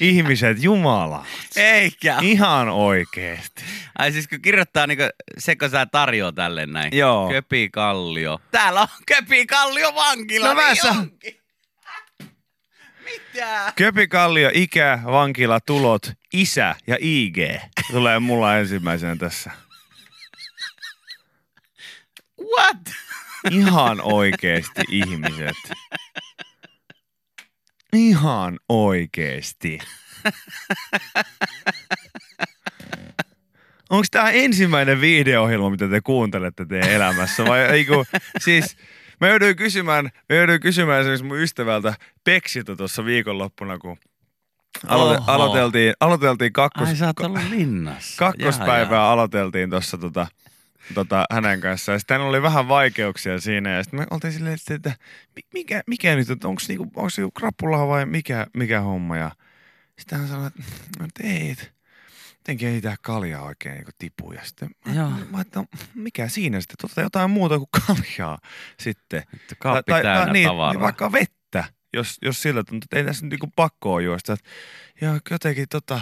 Ihmiset, 0.00 0.62
Jumala. 0.62 1.26
Eikä. 1.56 2.18
Ihan 2.20 2.68
oikeesti. 2.68 3.64
Ai 3.98 4.12
siis 4.12 4.28
kun 4.28 4.42
kirjoittaa 4.42 4.86
niinku, 4.86 5.04
se 5.38 5.56
kun 5.56 5.70
sä 5.70 5.86
tarjoaa 5.86 6.32
tälle 6.32 6.66
näin. 6.66 6.96
Joo. 6.96 7.28
Köpi 7.30 7.68
Kallio. 7.72 8.40
Täällä 8.50 8.80
on 8.80 8.88
Köpi 9.06 9.46
Kallio 9.46 9.94
vankila. 9.94 10.54
No 10.54 10.60
niin 10.60 10.98
onkin. 10.98 11.40
Mitä? 13.04 13.72
Köpi 13.76 14.08
Kallio, 14.08 14.50
ikä, 14.54 14.98
vankila, 15.04 15.60
tulot, 15.60 16.12
isä 16.32 16.74
ja 16.86 16.96
IG. 17.00 17.36
Tulee 17.90 18.18
mulla 18.18 18.56
ensimmäisenä 18.56 19.16
tässä. 19.16 19.50
What? 22.56 22.94
Ihan 23.50 24.00
oikeesti 24.00 24.82
ihmiset. 24.88 25.56
Ihan 27.92 28.58
oikeesti. 28.68 29.78
Onko 33.90 34.04
tämä 34.10 34.30
ensimmäinen 34.30 35.00
video-ohjelma, 35.00 35.70
mitä 35.70 35.88
te 35.88 36.00
kuuntelette 36.00 36.64
teidän 36.66 36.90
elämässä? 36.90 37.44
Vai 37.44 37.60
ei 37.60 37.84
kun, 37.84 38.04
siis 38.40 38.76
mä 39.20 39.28
jouduin 39.28 39.56
kysymään, 39.56 40.04
mä 40.04 40.36
jouduin 40.36 40.60
kysymään 40.60 41.00
esimerkiksi 41.00 41.24
mun 41.24 41.38
ystävältä 41.38 41.94
Peksiltä 42.24 42.76
tuossa 42.76 43.04
viikonloppuna, 43.04 43.78
kun 43.78 43.96
aloite, 44.86 45.20
Oho. 45.20 45.32
aloiteltiin, 45.32 45.94
aloiteltiin 46.00 46.52
kakkos, 46.52 46.88
Ai 46.88 46.96
sä 46.96 47.14
linnassa. 47.50 48.16
kakkospäivää 48.18 48.96
Jaa, 48.98 49.12
aloiteltiin 49.12 49.70
tuossa 49.70 49.98
tota, 49.98 50.26
tota, 50.94 51.24
hänen 51.30 51.60
kanssaan. 51.60 51.94
Ja 51.94 51.98
sitten 51.98 52.20
oli 52.20 52.42
vähän 52.42 52.68
vaikeuksia 52.68 53.40
siinä. 53.40 53.70
Ja 53.70 53.82
sitten 53.82 54.00
me 54.00 54.06
oltiin 54.10 54.32
silleen, 54.32 54.54
että, 54.54 54.74
että 54.74 54.92
mi- 55.36 55.48
mikä, 55.54 55.82
mikä 55.86 56.16
nyt, 56.16 56.30
että 56.30 56.48
onko 56.48 56.62
niinku, 56.68 56.84
niinku 57.16 57.30
krapulaa 57.30 57.88
vai 57.88 58.06
mikä, 58.06 58.46
mikä 58.56 58.80
homma. 58.80 59.16
Ja 59.16 59.30
sitten 59.98 60.18
hän 60.18 60.28
sanoi, 60.28 60.46
että, 60.46 60.62
että 61.04 61.22
ei, 61.24 61.50
että 61.50 61.75
jotenkin 62.46 62.68
ei 62.68 62.80
tää 62.80 62.96
kaljaa 63.02 63.42
oikein 63.42 63.74
niinku 63.74 63.90
tipu. 63.98 64.32
Ja 64.32 64.44
sitten 64.44 64.70
mä, 64.86 64.94
Joo. 64.94 65.10
mä 65.30 65.40
että 65.40 65.60
no, 65.60 65.66
mikä 65.94 66.28
siinä 66.28 66.60
sitten, 66.60 66.76
tota 66.88 67.00
jotain 67.00 67.30
muuta 67.30 67.58
kuin 67.58 67.68
kaljaa 67.86 68.38
sitten. 68.80 69.22
Että 69.34 69.54
Kaappi 69.58 69.92
täynnä 69.92 70.32
niin, 70.32 70.48
tavaraa. 70.48 70.72
niin 70.72 70.80
vaikka 70.80 71.12
vettä, 71.12 71.64
jos, 71.92 72.18
jos 72.22 72.42
sillä 72.42 72.64
tuntuu, 72.64 72.86
että 72.86 72.96
ei 72.96 73.04
tässä 73.04 73.24
nyt 73.24 73.30
niinku 73.30 73.52
pakkoa 73.56 74.00
juosta. 74.00 74.32
Että, 74.32 74.50
ja 75.00 75.20
jotenkin 75.30 75.66
tota, 75.68 76.00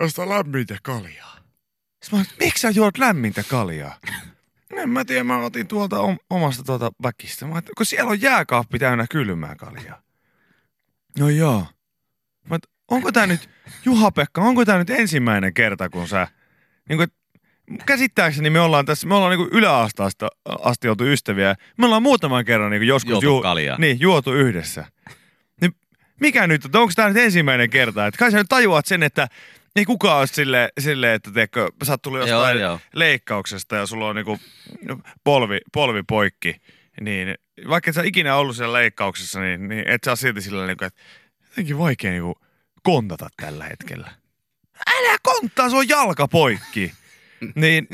ostaa 0.00 0.28
lämmintä 0.28 0.76
kaljaa. 0.82 1.36
Sitten 2.02 2.18
mä 2.18 2.18
olin, 2.18 2.30
miksi 2.40 2.60
sä 2.60 2.70
juot 2.70 2.98
lämmintä 2.98 3.42
kaljaa? 3.42 3.98
En 4.76 4.90
mä 4.90 5.04
tiedä, 5.04 5.24
mä 5.24 5.38
otin 5.38 5.66
tuolta 5.66 6.00
om- 6.00 6.18
omasta 6.30 6.62
tuolta 6.62 6.90
väkistä. 7.02 7.46
Mä 7.46 7.54
ajattelin, 7.54 7.74
kun 7.76 7.86
siellä 7.86 8.10
on 8.10 8.20
jääkaappi 8.20 8.78
täynnä 8.78 9.06
kylmää 9.10 9.56
kaljaa. 9.56 10.02
No 11.18 11.28
joo. 11.28 11.60
Mä 11.60 11.66
ajattelin, 12.50 12.77
onko 12.90 13.12
tää 13.12 13.26
nyt, 13.26 13.50
Juha-Pekka, 13.84 14.40
onko 14.40 14.64
tää 14.64 14.78
nyt 14.78 14.90
ensimmäinen 14.90 15.54
kerta, 15.54 15.88
kun 15.88 16.08
sä, 16.08 16.28
niin 16.88 16.96
kuin, 16.96 17.08
käsittääkseni 17.86 18.50
me 18.50 18.60
ollaan 18.60 18.86
tässä, 18.86 19.06
me 19.06 19.14
ollaan 19.14 19.38
niin 19.38 19.48
yläasteesta 19.52 20.28
asti 20.44 20.88
oltu 20.88 21.04
ystäviä. 21.04 21.54
Me 21.76 21.86
ollaan 21.86 22.02
muutaman 22.02 22.44
kerran 22.44 22.70
niin 22.70 22.82
joskus 22.82 23.22
Juotu 23.22 23.42
kaljaa. 23.42 23.78
niin, 23.78 24.00
juotu 24.00 24.34
yhdessä. 24.34 24.84
Niin 25.60 25.72
mikä 26.20 26.46
nyt, 26.46 26.74
onko 26.74 26.92
tämä 26.96 27.08
nyt 27.08 27.16
ensimmäinen 27.16 27.70
kerta? 27.70 28.06
Että 28.06 28.18
kai 28.18 28.30
sä 28.30 28.38
nyt 28.38 28.48
tajuat 28.48 28.86
sen, 28.86 29.02
että 29.02 29.28
ei 29.76 29.84
kukaan 29.84 30.18
ole 30.18 30.26
sille, 30.26 30.68
sille 30.80 31.14
että 31.14 31.30
teekö, 31.30 31.70
sä 31.84 31.92
oot 31.92 32.02
tullut 32.02 32.18
Joo, 32.18 32.28
jostain 32.28 32.60
joo. 32.60 32.80
leikkauksesta 32.94 33.76
ja 33.76 33.86
sulla 33.86 34.08
on 34.08 34.16
niinku 34.16 34.38
polvi, 35.24 35.58
polvi 35.72 36.02
poikki, 36.02 36.56
niin 37.00 37.34
vaikka 37.68 37.90
et 37.90 37.94
sä 37.94 38.02
ikinä 38.02 38.36
ollut 38.36 38.56
siellä 38.56 38.78
leikkauksessa, 38.78 39.40
niin, 39.40 39.68
niin 39.68 39.88
et 39.88 40.04
sä 40.04 40.10
ole 40.10 40.16
silti 40.16 40.40
sillä 40.40 40.66
niinku, 40.66 40.84
että 40.84 41.00
jotenkin 41.48 41.78
vaikea 41.78 42.10
niinku 42.10 42.40
kontata 42.92 43.28
tällä 43.36 43.64
hetkellä. 43.64 44.10
Älä 44.86 45.16
konttaa, 45.22 45.70
se 45.70 45.76
on 45.76 45.88
jalka 45.88 46.28
poikki. 46.28 46.92
niin 47.54 47.88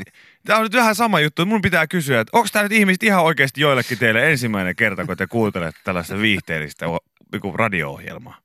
Tämä 0.45 0.59
on 0.59 0.63
nyt 0.63 0.73
vähän 0.73 0.95
sama 0.95 1.19
juttu. 1.19 1.45
Mun 1.45 1.61
pitää 1.61 1.87
kysyä, 1.87 2.19
että 2.19 2.37
onko 2.37 2.47
tämä 2.51 2.63
nyt 2.63 2.71
ihmiset 2.71 3.03
ihan 3.03 3.23
oikeasti 3.23 3.61
joillekin 3.61 3.97
teille 3.97 4.31
ensimmäinen 4.31 4.75
kerta, 4.75 5.05
kun 5.05 5.17
te 5.17 5.27
kuuntelette 5.27 5.81
tällaista 5.83 6.17
viihteellistä 6.17 6.85
niinku 7.31 7.51
radio-ohjelmaa? 7.51 8.37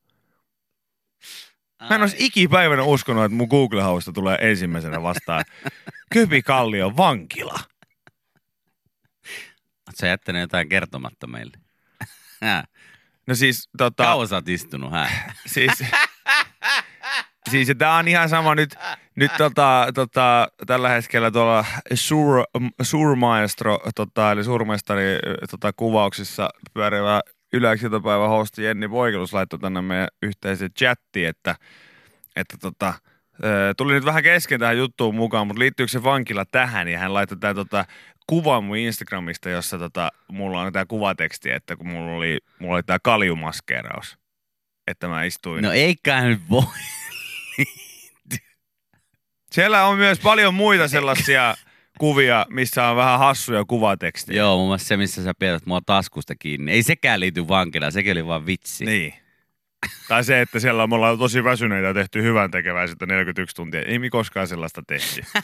Mä 1.91 1.95
en 1.95 2.01
olisi 2.01 2.17
ikipäivänä 2.19 2.83
uskonut, 2.83 3.25
että 3.25 3.37
mun 3.37 3.49
Google-hausta 3.49 4.13
tulee 4.13 4.39
ensimmäisenä 4.41 5.03
vastaan 5.03 5.45
Köpi 6.13 6.43
Kallion 6.43 6.97
vankila. 6.97 7.61
Sä 9.95 10.07
jättänyt 10.07 10.41
jotain 10.41 10.69
kertomatta 10.69 11.27
meille? 11.27 11.57
No 13.27 13.35
siis, 13.35 13.69
tota, 13.79 14.05
Kauan 14.05 14.29
sä 14.29 14.35
oot 14.35 14.49
istunut, 14.49 14.93
hä? 14.93 15.11
siis, 15.47 15.73
siis 17.51 17.73
tämä 17.79 17.97
on 17.97 18.09
ihan 18.09 18.29
sama 18.29 18.55
nyt, 18.55 18.75
nyt 19.17 19.31
tota, 19.39 19.87
tota, 19.95 20.49
tällä 20.67 20.89
hetkellä 20.89 21.31
tuolla 21.31 21.65
Sur, 21.95 22.45
Surmaestro, 22.83 23.79
tota, 23.95 24.33
eli 24.33 24.45
Surmestari 24.45 25.19
tota, 25.51 25.73
kuvauksissa 25.73 26.51
pyörivä 26.75 27.21
yläksiltapäivä 27.53 28.29
hosti 28.29 28.65
Jenni 28.65 28.89
Poikelus 28.89 29.33
laittoi 29.33 29.59
tänne 29.59 29.83
meidän 29.83 30.09
yhteiseen 30.23 30.71
chattiin, 30.79 31.29
että, 31.29 31.55
että 32.37 32.57
tota, 32.61 32.95
tuli 33.77 33.93
nyt 33.93 34.05
vähän 34.05 34.23
kesken 34.23 34.61
tähän 34.61 34.79
juttuun 34.79 35.15
mukaan, 35.15 35.47
mutta 35.47 35.61
liittyykö 35.61 35.91
se 35.91 36.03
vankila 36.03 36.45
tähän? 36.45 36.89
Ja 36.89 36.99
hän 36.99 37.15
laittoi 37.15 37.39
tämän 37.39 37.57
tota, 37.57 37.85
kuvan 38.27 38.65
mun 38.65 38.77
Instagramista, 38.77 39.51
jossa 39.51 39.79
tota, 39.79 40.11
mulla 40.29 40.61
on 40.61 40.73
tämä 40.73 40.87
kuvateksti, 40.87 41.51
että 41.51 41.77
kun 41.77 41.89
mulla 41.89 42.13
oli, 42.13 42.39
mulla 42.59 42.75
oli 42.75 42.83
tämä 42.83 42.99
kaljumaskeeraus, 43.03 44.19
että 44.87 45.09
mä 45.09 45.25
istuin. 45.25 45.63
No 45.63 45.73
eikä 45.73 46.21
nyt 46.21 46.41
voi. 46.51 46.65
Siellä 49.53 49.85
on 49.87 49.99
myös 49.99 50.21
paljon 50.21 50.55
muita 50.55 50.89
sellaisia 50.89 51.55
kuvia, 51.99 52.47
missä 52.51 52.87
on 52.87 52.97
vähän 52.97 53.19
hassuja 53.19 53.65
kuvatekstejä. 53.65 54.39
Joo, 54.39 54.57
muun 54.57 54.69
muassa 54.69 54.87
se, 54.89 54.97
missä 54.97 55.25
sä 55.25 55.33
pidät 55.39 55.67
mua 55.67 55.81
taskusta 55.87 56.35
kiinni. 56.35 56.73
Ei 56.73 56.83
sekään 56.83 57.21
liity 57.21 57.49
vankilaan, 57.49 57.93
sekin 57.93 58.13
oli 58.13 58.27
vaan 58.27 58.47
vitsi. 58.47 58.85
Niin. 58.85 59.15
Tai 60.09 60.25
se, 60.25 60.41
että 60.41 60.61
siellä 60.61 60.87
me 60.87 60.95
ollaan 60.95 61.19
tosi 61.19 61.45
väsyneitä 61.45 61.89
ja 61.89 61.95
tehty 61.95 62.23
hyvän 62.23 62.51
tekevää 62.51 62.87
sitten 62.87 63.09
41 63.09 63.57
tuntia. 63.57 63.83
Ei 63.83 63.99
me 63.99 64.11
koskaan 64.11 64.49
sellaista 64.49 64.83
tehty. 64.87 65.23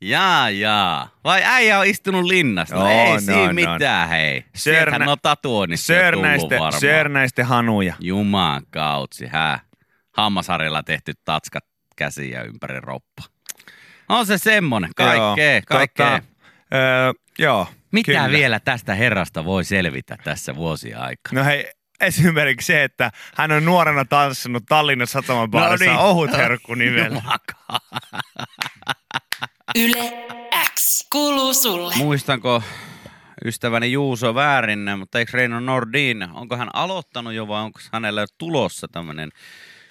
Jaa, 0.00 0.50
jaa. 0.50 1.08
Vai 1.24 1.42
äijä 1.44 1.78
on 1.78 1.86
istunut 1.86 2.24
linnassa? 2.24 2.74
No, 2.76 2.86
ei 2.86 3.12
on, 3.12 3.20
siinä 3.22 3.40
on. 3.42 3.54
mitään, 3.54 4.08
hei. 4.08 4.40
Sörnä- 4.40 4.48
Sieltähän 4.56 5.08
on 5.08 5.18
tatuoinnista 5.22 5.92
jo 5.92 5.98
tullut 5.98 6.14
Sörnäiste, 6.24 6.58
varmaan. 6.58 6.80
sörnäiste 6.80 7.42
hanuja. 7.42 7.94
Juman 8.00 8.62
kautsi, 8.70 9.26
hää. 9.26 9.60
Hammasharjalla 10.12 10.82
tehty 10.82 11.12
tatskat 11.24 11.64
käsiin 11.96 12.30
ja 12.30 12.44
ympäri 12.44 12.80
roppa. 12.80 13.22
On 14.08 14.26
se 14.26 14.38
semmonen, 14.38 14.90
kaikkea, 14.96 15.52
Joo, 15.52 15.62
kaikkea. 15.68 16.10
Tota, 16.10 16.22
öö, 16.74 17.12
joo. 17.38 17.66
Mitä 17.92 18.12
kyllä. 18.12 18.30
vielä 18.30 18.60
tästä 18.60 18.94
herrasta 18.94 19.44
voi 19.44 19.64
selvitä 19.64 20.16
tässä 20.24 20.54
vuosien 20.54 20.98
aikana? 20.98 21.40
No 21.40 21.44
hei, 21.44 21.70
esimerkiksi 22.00 22.66
se, 22.66 22.84
että 22.84 23.10
hän 23.36 23.52
on 23.52 23.64
nuorena 23.64 24.04
tanssinut 24.04 24.62
Tallinnan 24.68 25.06
sataman 25.06 25.50
baarissa 25.50 25.84
niin. 25.84 25.98
ohut 25.98 26.32
herkku 26.32 26.74
nimellä. 26.74 27.22
Yle 29.78 30.26
X 30.74 31.06
kuuluu 31.12 31.54
sulle. 31.54 31.94
Muistanko 31.96 32.62
ystäväni 33.44 33.92
Juuso 33.92 34.34
väärin, 34.34 34.90
mutta 34.98 35.18
eikö 35.18 35.32
Reino 35.34 35.60
Nordin, 35.60 36.22
onko 36.22 36.56
hän 36.56 36.68
aloittanut 36.74 37.32
jo 37.32 37.48
vai 37.48 37.62
onko 37.62 37.80
hänellä 37.92 38.26
tulossa 38.38 38.88
tämmöinen 38.88 39.30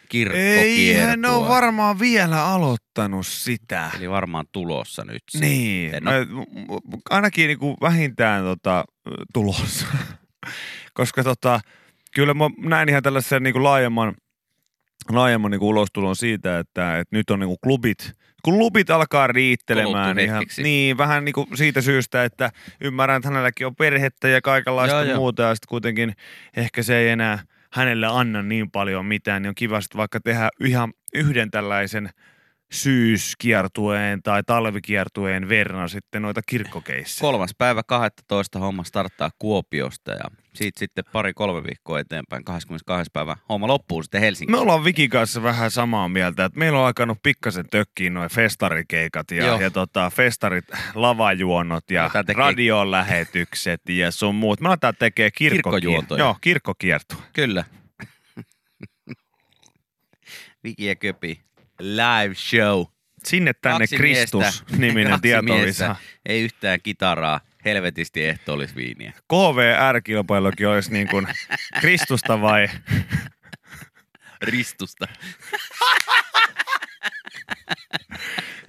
kirkkokiertue? 0.09 0.61
Ei 0.61 0.93
hän 0.93 1.25
ole 1.25 1.47
varmaan 1.47 1.99
vielä 1.99 2.45
aloittanut 2.45 3.27
sitä. 3.27 3.91
Eli 3.97 4.09
varmaan 4.09 4.45
tulossa 4.51 5.03
nyt. 5.05 5.23
Niin, 5.39 5.91
No. 6.01 6.11
no. 6.11 6.45
ainakin 7.09 7.47
niinku 7.47 7.77
vähintään 7.81 8.43
tota, 8.43 8.85
tulossa. 9.33 9.85
Koska 10.93 11.23
tota, 11.23 11.59
kyllä 12.15 12.33
mä 12.33 12.45
näin 12.57 12.89
ihan 12.89 13.03
tällaisen 13.03 13.43
niinku 13.43 13.63
laajemman, 13.63 14.13
laajemman 15.09 15.51
niinku 15.51 15.69
ulostulon 15.69 16.15
siitä, 16.15 16.59
että, 16.59 16.99
että 16.99 17.15
nyt 17.15 17.29
on 17.29 17.39
niinku 17.39 17.57
klubit, 17.63 18.13
kun 18.43 18.53
klubit 18.53 18.89
alkaa 18.89 19.27
riittelemään 19.27 20.19
ihan, 20.19 20.45
niin 20.57 20.97
vähän 20.97 21.25
niinku 21.25 21.47
siitä 21.55 21.81
syystä, 21.81 22.23
että 22.23 22.51
ymmärrän, 22.81 23.17
että 23.17 23.29
hänelläkin 23.29 23.67
on 23.67 23.75
perhettä 23.75 24.27
ja 24.27 24.41
kaikenlaista 24.41 24.95
Joo, 24.95 25.03
joo, 25.03 25.09
joo. 25.09 25.17
muuta 25.19 25.43
ja 25.43 25.55
sitten 25.55 25.69
kuitenkin 25.69 26.13
ehkä 26.57 26.83
se 26.83 26.97
ei 26.97 27.09
enää 27.09 27.39
hänelle 27.71 28.07
anna 28.07 28.43
niin 28.43 28.71
paljon 28.71 29.05
mitään, 29.05 29.41
niin 29.41 29.49
on 29.49 29.55
kiva 29.55 29.81
sitten 29.81 29.97
vaikka 29.97 30.19
tehdä 30.19 30.49
ihan 30.59 30.93
yhden 31.13 31.51
tällaisen 31.51 32.09
syyskiertueen 32.71 34.23
tai 34.23 34.43
talvikiertueen 34.43 35.49
verran 35.49 35.89
sitten 35.89 36.21
noita 36.21 36.41
kirkkokeissejä. 36.47 37.21
Kolmas 37.21 37.51
päivä 37.57 37.83
12 37.83 38.59
homma 38.59 38.83
starttaa 38.83 39.29
Kuopiosta 39.39 40.11
ja 40.11 40.23
siitä 40.53 40.79
sitten 40.79 41.03
pari-kolme 41.11 41.63
viikkoa 41.63 41.99
eteenpäin. 41.99 42.43
22. 42.43 43.09
päivä 43.13 43.37
homma 43.49 43.67
loppuu 43.67 44.03
sitten 44.03 44.21
Helsingissä. 44.21 44.57
Me 44.57 44.61
ollaan 44.61 44.83
Vikin 44.83 45.09
kanssa 45.09 45.43
vähän 45.43 45.71
samaa 45.71 46.09
mieltä, 46.09 46.45
että 46.45 46.59
meillä 46.59 46.79
on 46.79 46.85
alkanut 46.85 47.17
pikkasen 47.23 47.65
tökkiin 47.71 48.13
noin 48.13 48.29
festarikeikat 48.29 49.31
ja, 49.31 49.45
Joo. 49.45 49.61
ja 49.61 49.71
tota, 49.71 50.09
festarit, 50.09 50.65
lavajuonnot 50.95 51.91
ja 51.91 52.03
Aletaan 52.03 52.25
tekee- 52.25 52.39
radiolähetykset 52.39 53.81
ja 53.89 54.11
sun 54.11 54.35
muut. 54.35 54.61
Me 54.61 54.67
aletaan 54.69 54.93
tekee 54.99 55.31
Kirkkojuontoja. 55.31 56.19
Joo, 56.23 56.35
kirkkokiertue. 56.41 57.17
Kyllä. 57.33 57.63
Viki 60.63 60.85
ja 60.85 60.95
Köpi. 60.95 61.41
Live 61.79 62.35
show. 62.35 62.85
Sinne 63.23 63.53
tänne 63.61 63.79
Kaksi. 63.79 63.97
Kristus-niminen 63.97 65.19
miestä. 65.45 65.95
Ei 66.25 66.41
yhtään 66.41 66.79
kitaraa. 66.83 67.39
Helvetisti 67.65 68.25
ehtoollisviiniä. 68.25 69.13
KVR-kilpailukin 69.27 70.67
olisi 70.67 70.93
niin 70.93 71.07
kuin 71.07 71.27
Kristusta 71.79 72.41
vai 72.41 72.67
Ristusta. 74.41 75.07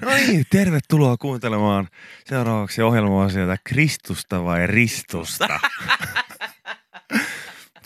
No 0.02 0.10
niin, 0.10 0.44
tervetuloa 0.50 1.16
kuuntelemaan 1.16 1.88
seuraavaksi 2.24 2.82
ohjelmaa 2.82 3.28
sieltä 3.28 3.56
Kristusta 3.64 4.44
vai 4.44 4.66
Ristusta. 4.66 5.48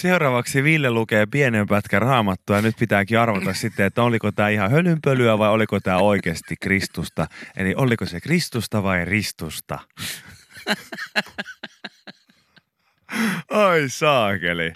Seuraavaksi 0.05 0.65
Ville 0.65 0.91
lukee 0.91 1.27
pienen 1.27 1.67
pätkän 1.67 2.03
raamattua 2.03 2.57
ja 2.57 2.63
nyt 2.63 2.77
pitääkin 2.79 3.19
arvata 3.19 3.55
sitten, 3.65 3.87
että 3.87 4.03
oliko 4.03 4.33
tämä 4.33 4.49
ihan 4.49 4.71
hölynpölyä 4.71 5.39
vai 5.39 5.51
oliko 5.51 5.81
tämä 5.81 5.99
oikeasti 5.99 6.57
Kristusta. 6.61 7.27
Eli 7.57 7.75
oliko 7.77 8.07
se 8.07 8.21
Kristusta 8.21 8.83
vai 8.83 9.05
Ristusta? 9.05 9.79
Ai 13.51 13.89
saakeli. 13.89 14.73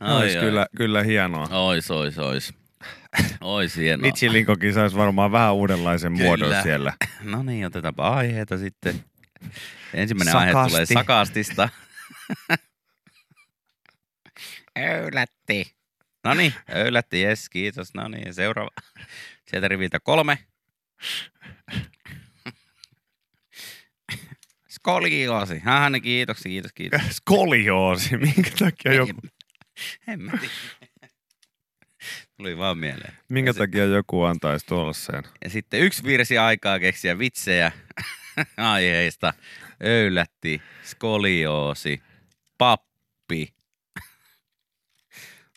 Ois 0.00 0.36
kyllä, 0.36 0.66
kyllä 0.76 1.02
hienoa. 1.02 1.48
Ois, 1.50 1.90
ois, 1.90 2.18
ois. 2.18 2.54
Ois 3.40 3.76
hienoa. 3.76 4.02
Vitsilinkokin 4.08 4.74
saisi 4.74 4.96
varmaan 4.96 5.32
vähän 5.32 5.54
uudenlaisen 5.54 6.12
Kyllä. 6.12 6.24
muodon 6.24 6.62
siellä. 6.62 6.92
No 7.22 7.42
niin, 7.42 7.66
otetaanpa 7.66 8.08
aiheita 8.08 8.58
sitten. 8.58 9.04
Ensimmäinen 9.94 10.36
aihe 10.36 10.52
tulee 10.52 10.68
Sakasti. 10.68 10.94
sakastista. 10.94 11.68
Öylätti. 14.78 15.76
No 16.24 16.34
niin, 16.34 16.54
öylätti, 16.74 17.22
jes, 17.22 17.48
kiitos. 17.48 17.94
No 17.94 18.08
niin, 18.08 18.34
seuraava. 18.34 18.70
Sieltä 19.50 19.68
riviltä 19.68 20.00
kolme. 20.00 20.38
Skolioosi. 24.68 25.58
Häh, 25.58 25.90
niin 25.90 26.02
kiitoksia, 26.02 26.50
kiitos, 26.50 26.72
kiitos. 26.72 27.00
Skolioosi, 27.16 28.16
minkä 28.16 28.50
takia 28.58 28.92
joku, 28.92 29.20
En 30.08 30.22
mä 30.22 30.32
tiedä. 30.32 30.54
Tuli 32.36 32.58
vaan 32.58 32.78
mieleen. 32.78 33.12
minkä 33.28 33.48
Ja 33.48 33.54
takia 33.54 33.84
joku 33.84 34.22
antaisi 34.22 34.66
tuollaiseen? 34.66 35.24
Ja 35.44 35.50
sitten 35.50 35.80
yksi 35.80 36.04
virsi 36.04 36.38
aikaa 36.38 36.78
keksiä 36.78 37.18
vitsejä 37.18 37.72
aiheista. 38.56 39.34
Öylätti, 39.84 40.62
skolioosi, 40.82 42.02
pappi, 42.58 43.54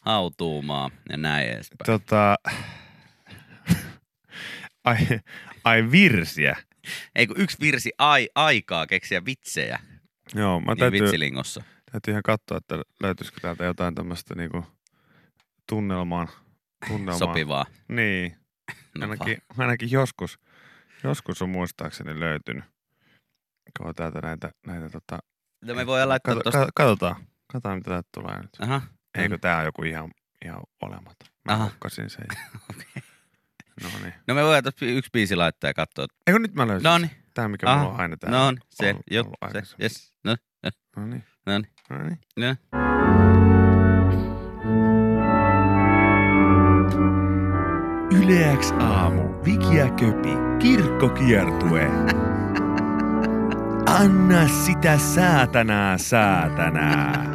hautuumaa 0.06 0.92
ja 1.10 1.18
näin 1.18 1.48
edespäin. 1.50 1.86
Tota, 1.86 2.36
ai, 4.84 4.98
ai 5.64 5.92
virsiä. 5.92 6.58
Ei 7.16 7.28
kun 7.28 7.40
yksi 7.40 7.58
virsi 7.60 7.92
ai, 7.98 8.30
aikaa 8.36 8.88
keksiä 8.88 9.26
vitsejä 9.26 9.80
Joo, 10.36 10.60
mä 10.60 10.66
niin 10.72 10.78
täytyy, 10.78 11.02
vitsilingossa. 11.02 11.64
täytyy 11.92 12.12
ihan 12.12 12.24
katsoa, 12.24 12.58
että 12.58 12.76
löytyisikö 13.00 13.40
täältä 13.42 13.64
jotain 13.64 13.96
tämmöistä 13.96 14.36
niinku 14.36 14.66
tunnelmaan. 15.70 16.28
tunnelmaan. 16.88 17.20
Sopivaa. 17.20 17.66
Niin, 17.88 18.36
No, 19.00 19.02
ainakin, 19.10 19.38
ainakin 19.58 19.92
joskus, 19.92 20.40
joskus 21.04 21.42
on 21.42 21.50
muistaakseni 21.50 22.20
löytynyt. 22.20 22.64
Koo 23.80 23.94
täältä 23.94 24.20
näitä, 24.22 24.52
näitä 24.68 24.90
tota, 24.90 25.20
no 25.66 25.74
me 25.76 25.86
voidaan 25.86 26.10
laittaa 26.10 26.34
kato, 26.36 26.44
tuosta. 26.44 26.66
ka, 26.66 26.72
katsotaan, 26.76 27.16
katsotaan 27.48 27.78
mitä 27.78 27.90
täältä 27.90 28.10
tulee 28.14 28.42
nyt. 28.42 28.50
Aha. 28.60 28.82
Eikö 29.16 29.38
tää 29.38 29.58
on 29.58 29.66
joku 29.66 29.84
ihan, 29.84 30.12
ihan 30.46 30.62
olematon? 30.82 31.28
Mä 31.46 31.54
Aha. 31.54 31.66
hukkasin 31.66 32.10
sen. 32.10 32.26
No 33.84 33.90
niin. 34.04 34.14
No 34.28 34.34
me 34.36 34.44
voidaan 34.44 34.64
tuosta 34.64 34.86
yksi 34.86 35.10
biisi 35.14 35.36
laittaa 35.36 35.70
ja 35.70 35.74
katsoa. 35.74 36.06
Eikö 36.28 36.40
nyt 36.40 36.54
mä 36.54 36.68
löysin? 36.68 36.84
No 36.84 36.98
niin, 36.98 37.12
Tää 37.34 37.48
mikä 37.48 37.70
Aha. 37.70 37.80
mulla 37.84 37.94
on 37.94 38.00
aina 38.00 38.18
täällä. 38.18 38.38
no 38.38 38.48
on, 38.48 38.58
se, 38.70 38.90
ollut- 38.90 39.04
jo, 39.12 39.22
ollut 39.22 39.68
se, 39.68 39.76
jes, 39.80 40.14
no, 40.24 40.36
No 40.98 41.06
niin. 41.06 41.24
no 41.46 41.58
niin, 41.58 41.68
No 41.90 41.98
niin. 42.04 42.20
no. 42.38 42.56
Yleäks 48.12 48.72
aamu, 48.80 49.22
Viki 49.46 49.76
ja 49.76 49.86
Köpi, 49.90 50.34
kirkkokiertue. 50.60 51.86
Anna 54.00 54.48
sitä 54.48 54.98
säätänää, 54.98 55.98
säätänää. 55.98 57.26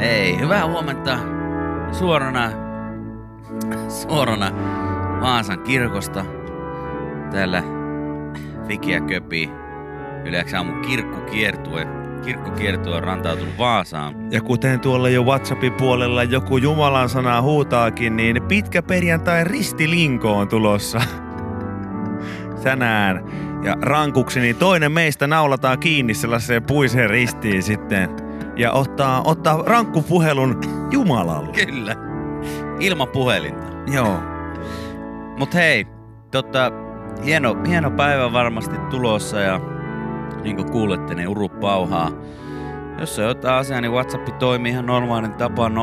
Ei, 0.00 0.38
hyvää 0.38 0.66
huomenta. 0.66 1.18
Suorana, 1.92 2.50
suorana 3.88 4.50
Vaasan 5.20 5.60
kirkosta. 5.60 6.24
Täällä 7.30 7.62
Viki 8.68 8.90
ja 8.92 9.00
Köpi. 9.00 9.50
Yleensä 10.24 10.56
aamun 10.56 10.80
kirkkokiertue. 10.80 11.86
Kirkkokiertue 12.24 12.94
on 12.94 13.02
rantautunut 13.02 13.58
Vaasaan. 13.58 14.32
Ja 14.32 14.40
kuten 14.40 14.80
tuolla 14.80 15.08
jo 15.08 15.22
WhatsAppin 15.22 15.72
puolella 15.72 16.24
joku 16.24 16.56
Jumalan 16.56 17.08
sana 17.08 17.42
huutaakin, 17.42 18.16
niin 18.16 18.42
pitkä 18.42 18.82
perjantai 18.82 19.44
ristilinko 19.44 20.32
on 20.38 20.48
tulossa 20.48 21.00
tänään. 22.64 23.24
Ja 23.64 23.76
rankukseni 23.82 24.54
toinen 24.54 24.92
meistä 24.92 25.26
naulataan 25.26 25.78
kiinni 25.78 26.14
sellaiseen 26.14 26.62
puiseen 26.62 27.10
ristiin 27.10 27.62
sitten. 27.62 28.19
Ja 28.60 28.72
ottaa, 28.72 29.22
ottaa 29.24 29.62
rankkupuhelun 29.66 30.60
Jumalalle. 30.90 31.52
Kyllä. 31.66 31.96
Ilman 32.80 33.08
puhelinta. 33.08 33.66
Joo. 33.92 34.18
Mut 35.38 35.54
hei, 35.54 35.86
tota, 36.30 36.72
hieno, 37.24 37.56
hieno 37.66 37.90
päivä 37.90 38.32
varmasti 38.32 38.76
tulossa 38.90 39.40
ja 39.40 39.60
niin 40.42 40.56
kuin 40.56 40.70
kuulette, 40.72 41.14
niin 41.14 41.28
uru 41.28 41.48
pauhaa. 41.48 42.10
Jos 42.98 43.18
on 43.18 43.24
jotain 43.24 43.54
asiaa, 43.54 43.80
niin 43.80 43.92
WhatsApp 43.92 44.38
toimii 44.38 44.72
ihan 44.72 44.86
normaalin 44.86 45.32
tapaan 45.32 45.72
0444210636. 45.72 45.78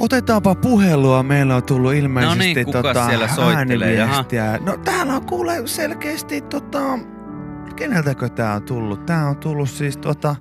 Otetaanpa 0.00 0.54
puhelua. 0.54 1.22
Meillä 1.22 1.56
on 1.56 1.62
tullut 1.62 1.94
ilmeisesti 1.94 2.38
No 2.38 2.44
niin, 2.44 2.64
kuka 2.64 2.82
tota, 2.82 3.06
siellä 3.06 3.28
soittelee? 3.28 4.08
No 4.60 4.76
täällä 4.84 5.12
on 5.14 5.26
kuule 5.26 5.62
selkeästi 5.64 6.40
tota... 6.40 6.98
Keneltäkö 7.76 8.28
tää 8.28 8.54
on 8.54 8.62
tullut? 8.62 9.06
Tää 9.06 9.26
on 9.28 9.36
tullut 9.36 9.70
siis 9.70 9.96
tota... 9.96 10.36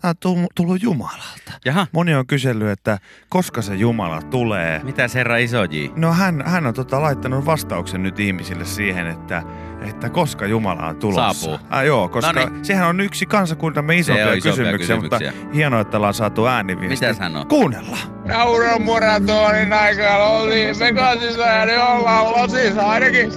Tämä 0.00 0.10
on 0.10 0.16
tullut, 0.20 0.46
tullut 0.54 0.82
Jumalalta. 0.82 1.52
Jaha, 1.64 1.86
Moni 1.92 2.14
on 2.14 2.26
kysellyt, 2.26 2.68
että 2.68 2.98
koska 3.28 3.62
se 3.62 3.74
Jumala 3.74 4.22
tulee. 4.22 4.80
mitäs 4.84 5.14
herra 5.14 5.36
iso 5.36 5.64
J? 5.64 5.76
No 5.96 6.12
hän, 6.12 6.42
hän 6.46 6.66
on 6.66 6.74
tota, 6.74 7.02
laittanut 7.02 7.46
vastauksen 7.46 8.02
nyt 8.02 8.20
ihmisille 8.20 8.64
siihen, 8.64 9.06
että, 9.06 9.42
että 9.80 10.08
koska 10.10 10.46
Jumala 10.46 10.86
on 10.86 10.96
tulossa. 10.96 11.32
Saapuu. 11.46 11.66
Ah, 11.70 11.84
joo, 11.84 12.08
koska 12.08 12.32
Noniin. 12.32 12.64
sehän 12.64 12.88
on 12.88 13.00
yksi 13.00 13.26
kansakuntamme 13.26 13.96
isompia, 13.96 14.32
isompia 14.32 14.52
kysymyksiä, 14.52 14.96
kysymyksiä. 14.96 15.32
mutta 15.32 15.52
hienoa, 15.54 15.80
että 15.80 15.96
ollaan 15.96 16.14
saatu 16.14 16.46
ääniviesti. 16.46 17.06
Mitäs 17.06 17.18
hän 17.18 17.36
on? 17.36 17.46
Kuunnellaan. 17.48 18.08
Nauramuratonin 18.24 19.72
aikaan 19.72 20.30
oltiin 20.32 20.78
Vegasissa 20.78 21.42
ja 21.46 21.86
ollaan 21.86 22.26
Losissa 22.26 22.82
ainakin, 22.82 23.32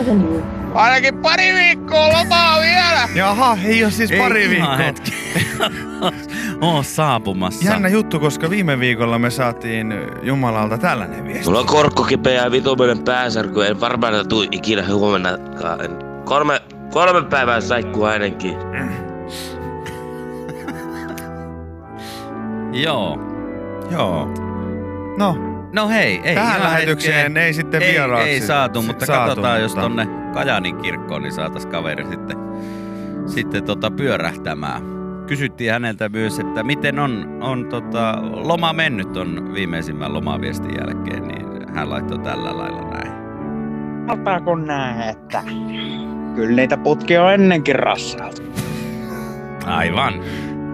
Avenue. 0.00 0.61
Ainakin 0.74 1.18
pari 1.18 1.52
viikkoa 1.54 2.08
lomaa 2.12 2.60
vielä. 2.60 3.08
Jaha, 3.14 3.56
ei 3.64 3.84
ole 3.84 3.90
siis 3.92 4.10
pari 4.18 4.42
Ei, 4.42 4.50
viikkoa. 4.50 4.76
hetki. 4.76 5.12
Oo 6.60 6.82
saapumassa. 6.82 7.70
Jännä 7.70 7.88
juttu, 7.88 8.20
koska 8.20 8.50
viime 8.50 8.80
viikolla 8.80 9.18
me 9.18 9.30
saatiin 9.30 9.94
Jumalalta 10.22 10.78
tällainen 10.78 11.24
viesti. 11.24 11.44
Mulla 11.46 11.60
on 11.60 11.66
korkko 11.66 12.04
kipeä 12.04 12.42
ja 12.44 12.50
vitumainen 12.50 12.98
pääsärky. 13.04 13.66
En 13.66 13.80
varmaan 13.80 14.28
tuu 14.28 14.44
ikinä 14.50 14.82
huomennakaan. 14.94 15.84
En- 15.84 16.12
Kolme, 16.24 16.60
kolme 16.92 17.28
päivää 17.28 17.60
saikkuu 17.60 18.04
ainakin. 18.04 18.56
Joo. 22.72 23.18
Joo. 23.90 24.28
No, 25.18 25.36
No 25.72 25.88
hei, 25.88 26.20
ei 26.24 26.34
tähän 26.34 26.62
lähetykseen 26.62 27.14
hetkeen. 27.16 27.36
ei 27.36 27.52
sitten 27.54 27.82
ei, 27.82 27.92
vieraaksi 27.92 28.28
ei 28.28 28.40
saatu, 28.40 28.82
mutta 28.82 29.06
saatu, 29.06 29.28
katsotaan, 29.28 29.60
jos 29.62 29.70
mutta- 29.76 29.82
tonne 29.82 30.06
Kajaanin 30.32 30.76
kirkkoon, 30.76 31.22
niin 31.22 31.32
saatais 31.32 31.66
kaveri 31.66 32.06
sitten, 32.06 32.36
sitten 33.26 33.64
tota 33.64 33.90
pyörähtämään. 33.90 34.82
Kysyttiin 35.26 35.72
häneltä 35.72 36.08
myös, 36.08 36.38
että 36.38 36.62
miten 36.62 36.98
on, 36.98 37.38
on 37.40 37.66
tota, 37.68 38.18
loma 38.22 38.72
mennyt 38.72 39.16
on 39.16 39.50
viimeisimmän 39.54 40.12
lomaviestin 40.14 40.74
jälkeen, 40.80 41.28
niin 41.28 41.74
hän 41.74 41.90
laittoi 41.90 42.18
tällä 42.18 42.56
lailla 42.58 42.82
näin. 42.90 43.12
Ota 44.10 44.40
kun 44.40 44.66
näette. 44.66 45.38
Kyllä 46.34 46.56
niitä 46.56 46.76
putkia 46.76 47.24
on 47.24 47.32
ennenkin 47.32 47.76
rassailtu. 47.76 48.42
Aivan, 49.66 50.14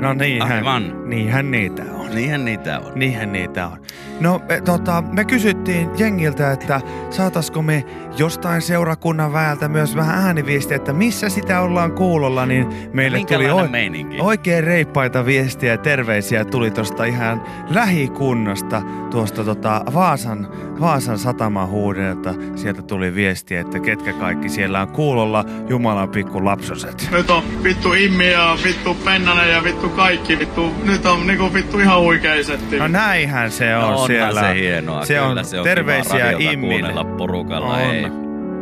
No 0.01 0.13
niinhän, 0.15 0.53
aivan. 0.53 1.09
niinhän 1.11 1.51
niitä 1.51 1.83
on. 1.83 1.98
Niinhän 2.15 2.45
niitä 2.45 2.79
on. 2.79 2.93
Niinhän 2.95 3.33
niitä 3.33 3.67
on. 3.67 3.79
No, 4.21 4.41
me, 4.49 4.61
tota, 4.61 5.03
me 5.13 5.25
kysyttiin 5.25 5.91
jengiltä, 5.99 6.53
että 6.53 6.81
saataisiko 7.11 7.63
me 7.63 7.85
jostain 8.19 8.63
seurakunnan 8.63 9.33
väeltä 9.33 9.69
myös 9.69 9.97
vähän 9.97 10.19
ääniviestiä, 10.27 10.77
että 10.77 10.93
missä 10.93 11.29
sitä 11.29 11.61
ollaan 11.61 11.93
kuulolla, 11.93 12.47
niin 12.47 12.67
meille 12.93 13.25
tuli 13.25 13.51
o- 13.51 13.69
meininki? 13.69 14.17
oikein 14.21 14.65
reippaita 14.65 15.27
viestiä 15.27 15.73
ja 15.73 15.79
terveisiä 15.79 16.45
tuli 16.45 16.71
tuosta 16.71 17.05
ihan 17.05 17.43
lähikunnasta, 17.69 18.83
tuosta 19.11 19.45
tota 19.45 19.83
Vaasan, 19.95 20.49
Vaasan 20.81 21.19
sataman 21.19 21.69
huudelta. 21.69 22.35
Sieltä 22.55 22.83
tuli 22.83 23.15
viestiä, 23.15 23.61
että 23.61 23.81
ketkä 23.81 24.13
kaikki 24.13 24.49
siellä 24.49 24.81
on 24.81 24.89
kuulolla, 24.89 25.45
Jumalan 25.69 26.09
pikku 26.09 26.45
lapsoset. 26.45 27.09
Nyt 27.13 27.31
on 27.31 27.43
vittu 27.63 27.93
Immi 27.93 28.31
ja 28.33 28.57
vittu 28.65 28.95
Pennanen 29.05 29.51
ja 29.51 29.65
vittu 29.65 29.89
kaikki 29.89 30.39
vittu. 30.39 30.73
Nyt 30.85 31.07
on 31.07 31.27
niinku 31.27 31.55
vittu 31.55 31.79
ihan 31.79 31.98
huikeisetti. 32.01 32.79
No 32.79 32.89
näinhän 32.89 33.51
se 33.51 33.77
on 33.77 33.93
no, 33.93 34.07
siellä. 34.07 34.41
se 34.41 34.55
hienoa. 34.55 35.05
Se 35.05 35.15
Kyllä, 35.15 35.27
on 35.27 35.45
se 35.45 35.59
on 35.59 35.65
terveisiä 35.65 36.31
Immille. 36.39 36.93
porukalla. 37.19 37.67
On. 37.67 37.81
Ei. 37.81 38.07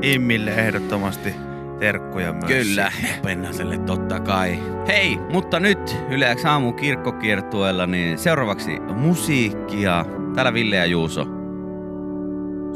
Immille 0.03 0.51
ehdottomasti 0.51 1.35
terkkuja 1.79 2.33
myös. 2.33 2.45
Kyllä, 2.47 2.93
Pennaselle 3.23 3.79
totta 3.79 4.21
kai. 4.21 4.59
Hei, 4.89 5.19
mutta 5.33 5.61
nyt 5.61 5.97
Yle 6.11 6.35
X 6.35 6.45
aamun 6.45 6.75
kirkkokiertueella, 6.75 7.87
niin 7.87 8.19
seuraavaksi 8.19 8.81
musiikkia. 8.81 10.05
Täällä 10.35 10.55
Ville 10.55 10.77
ja 10.77 10.87
Juuso. 10.87 11.27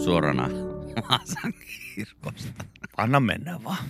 Suorana 0.05 0.49
Vaasan 1.11 1.53
kirkosta. 1.95 2.65
Anna 2.97 3.21
mennä 3.21 3.61
vaan. 3.65 3.85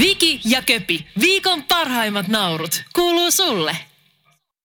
Viki 0.00 0.40
ja 0.44 0.62
Köpi, 0.62 1.06
viikon 1.20 1.62
parhaimmat 1.62 2.28
naurut, 2.28 2.84
kuuluu 2.94 3.30
sulle. 3.30 3.76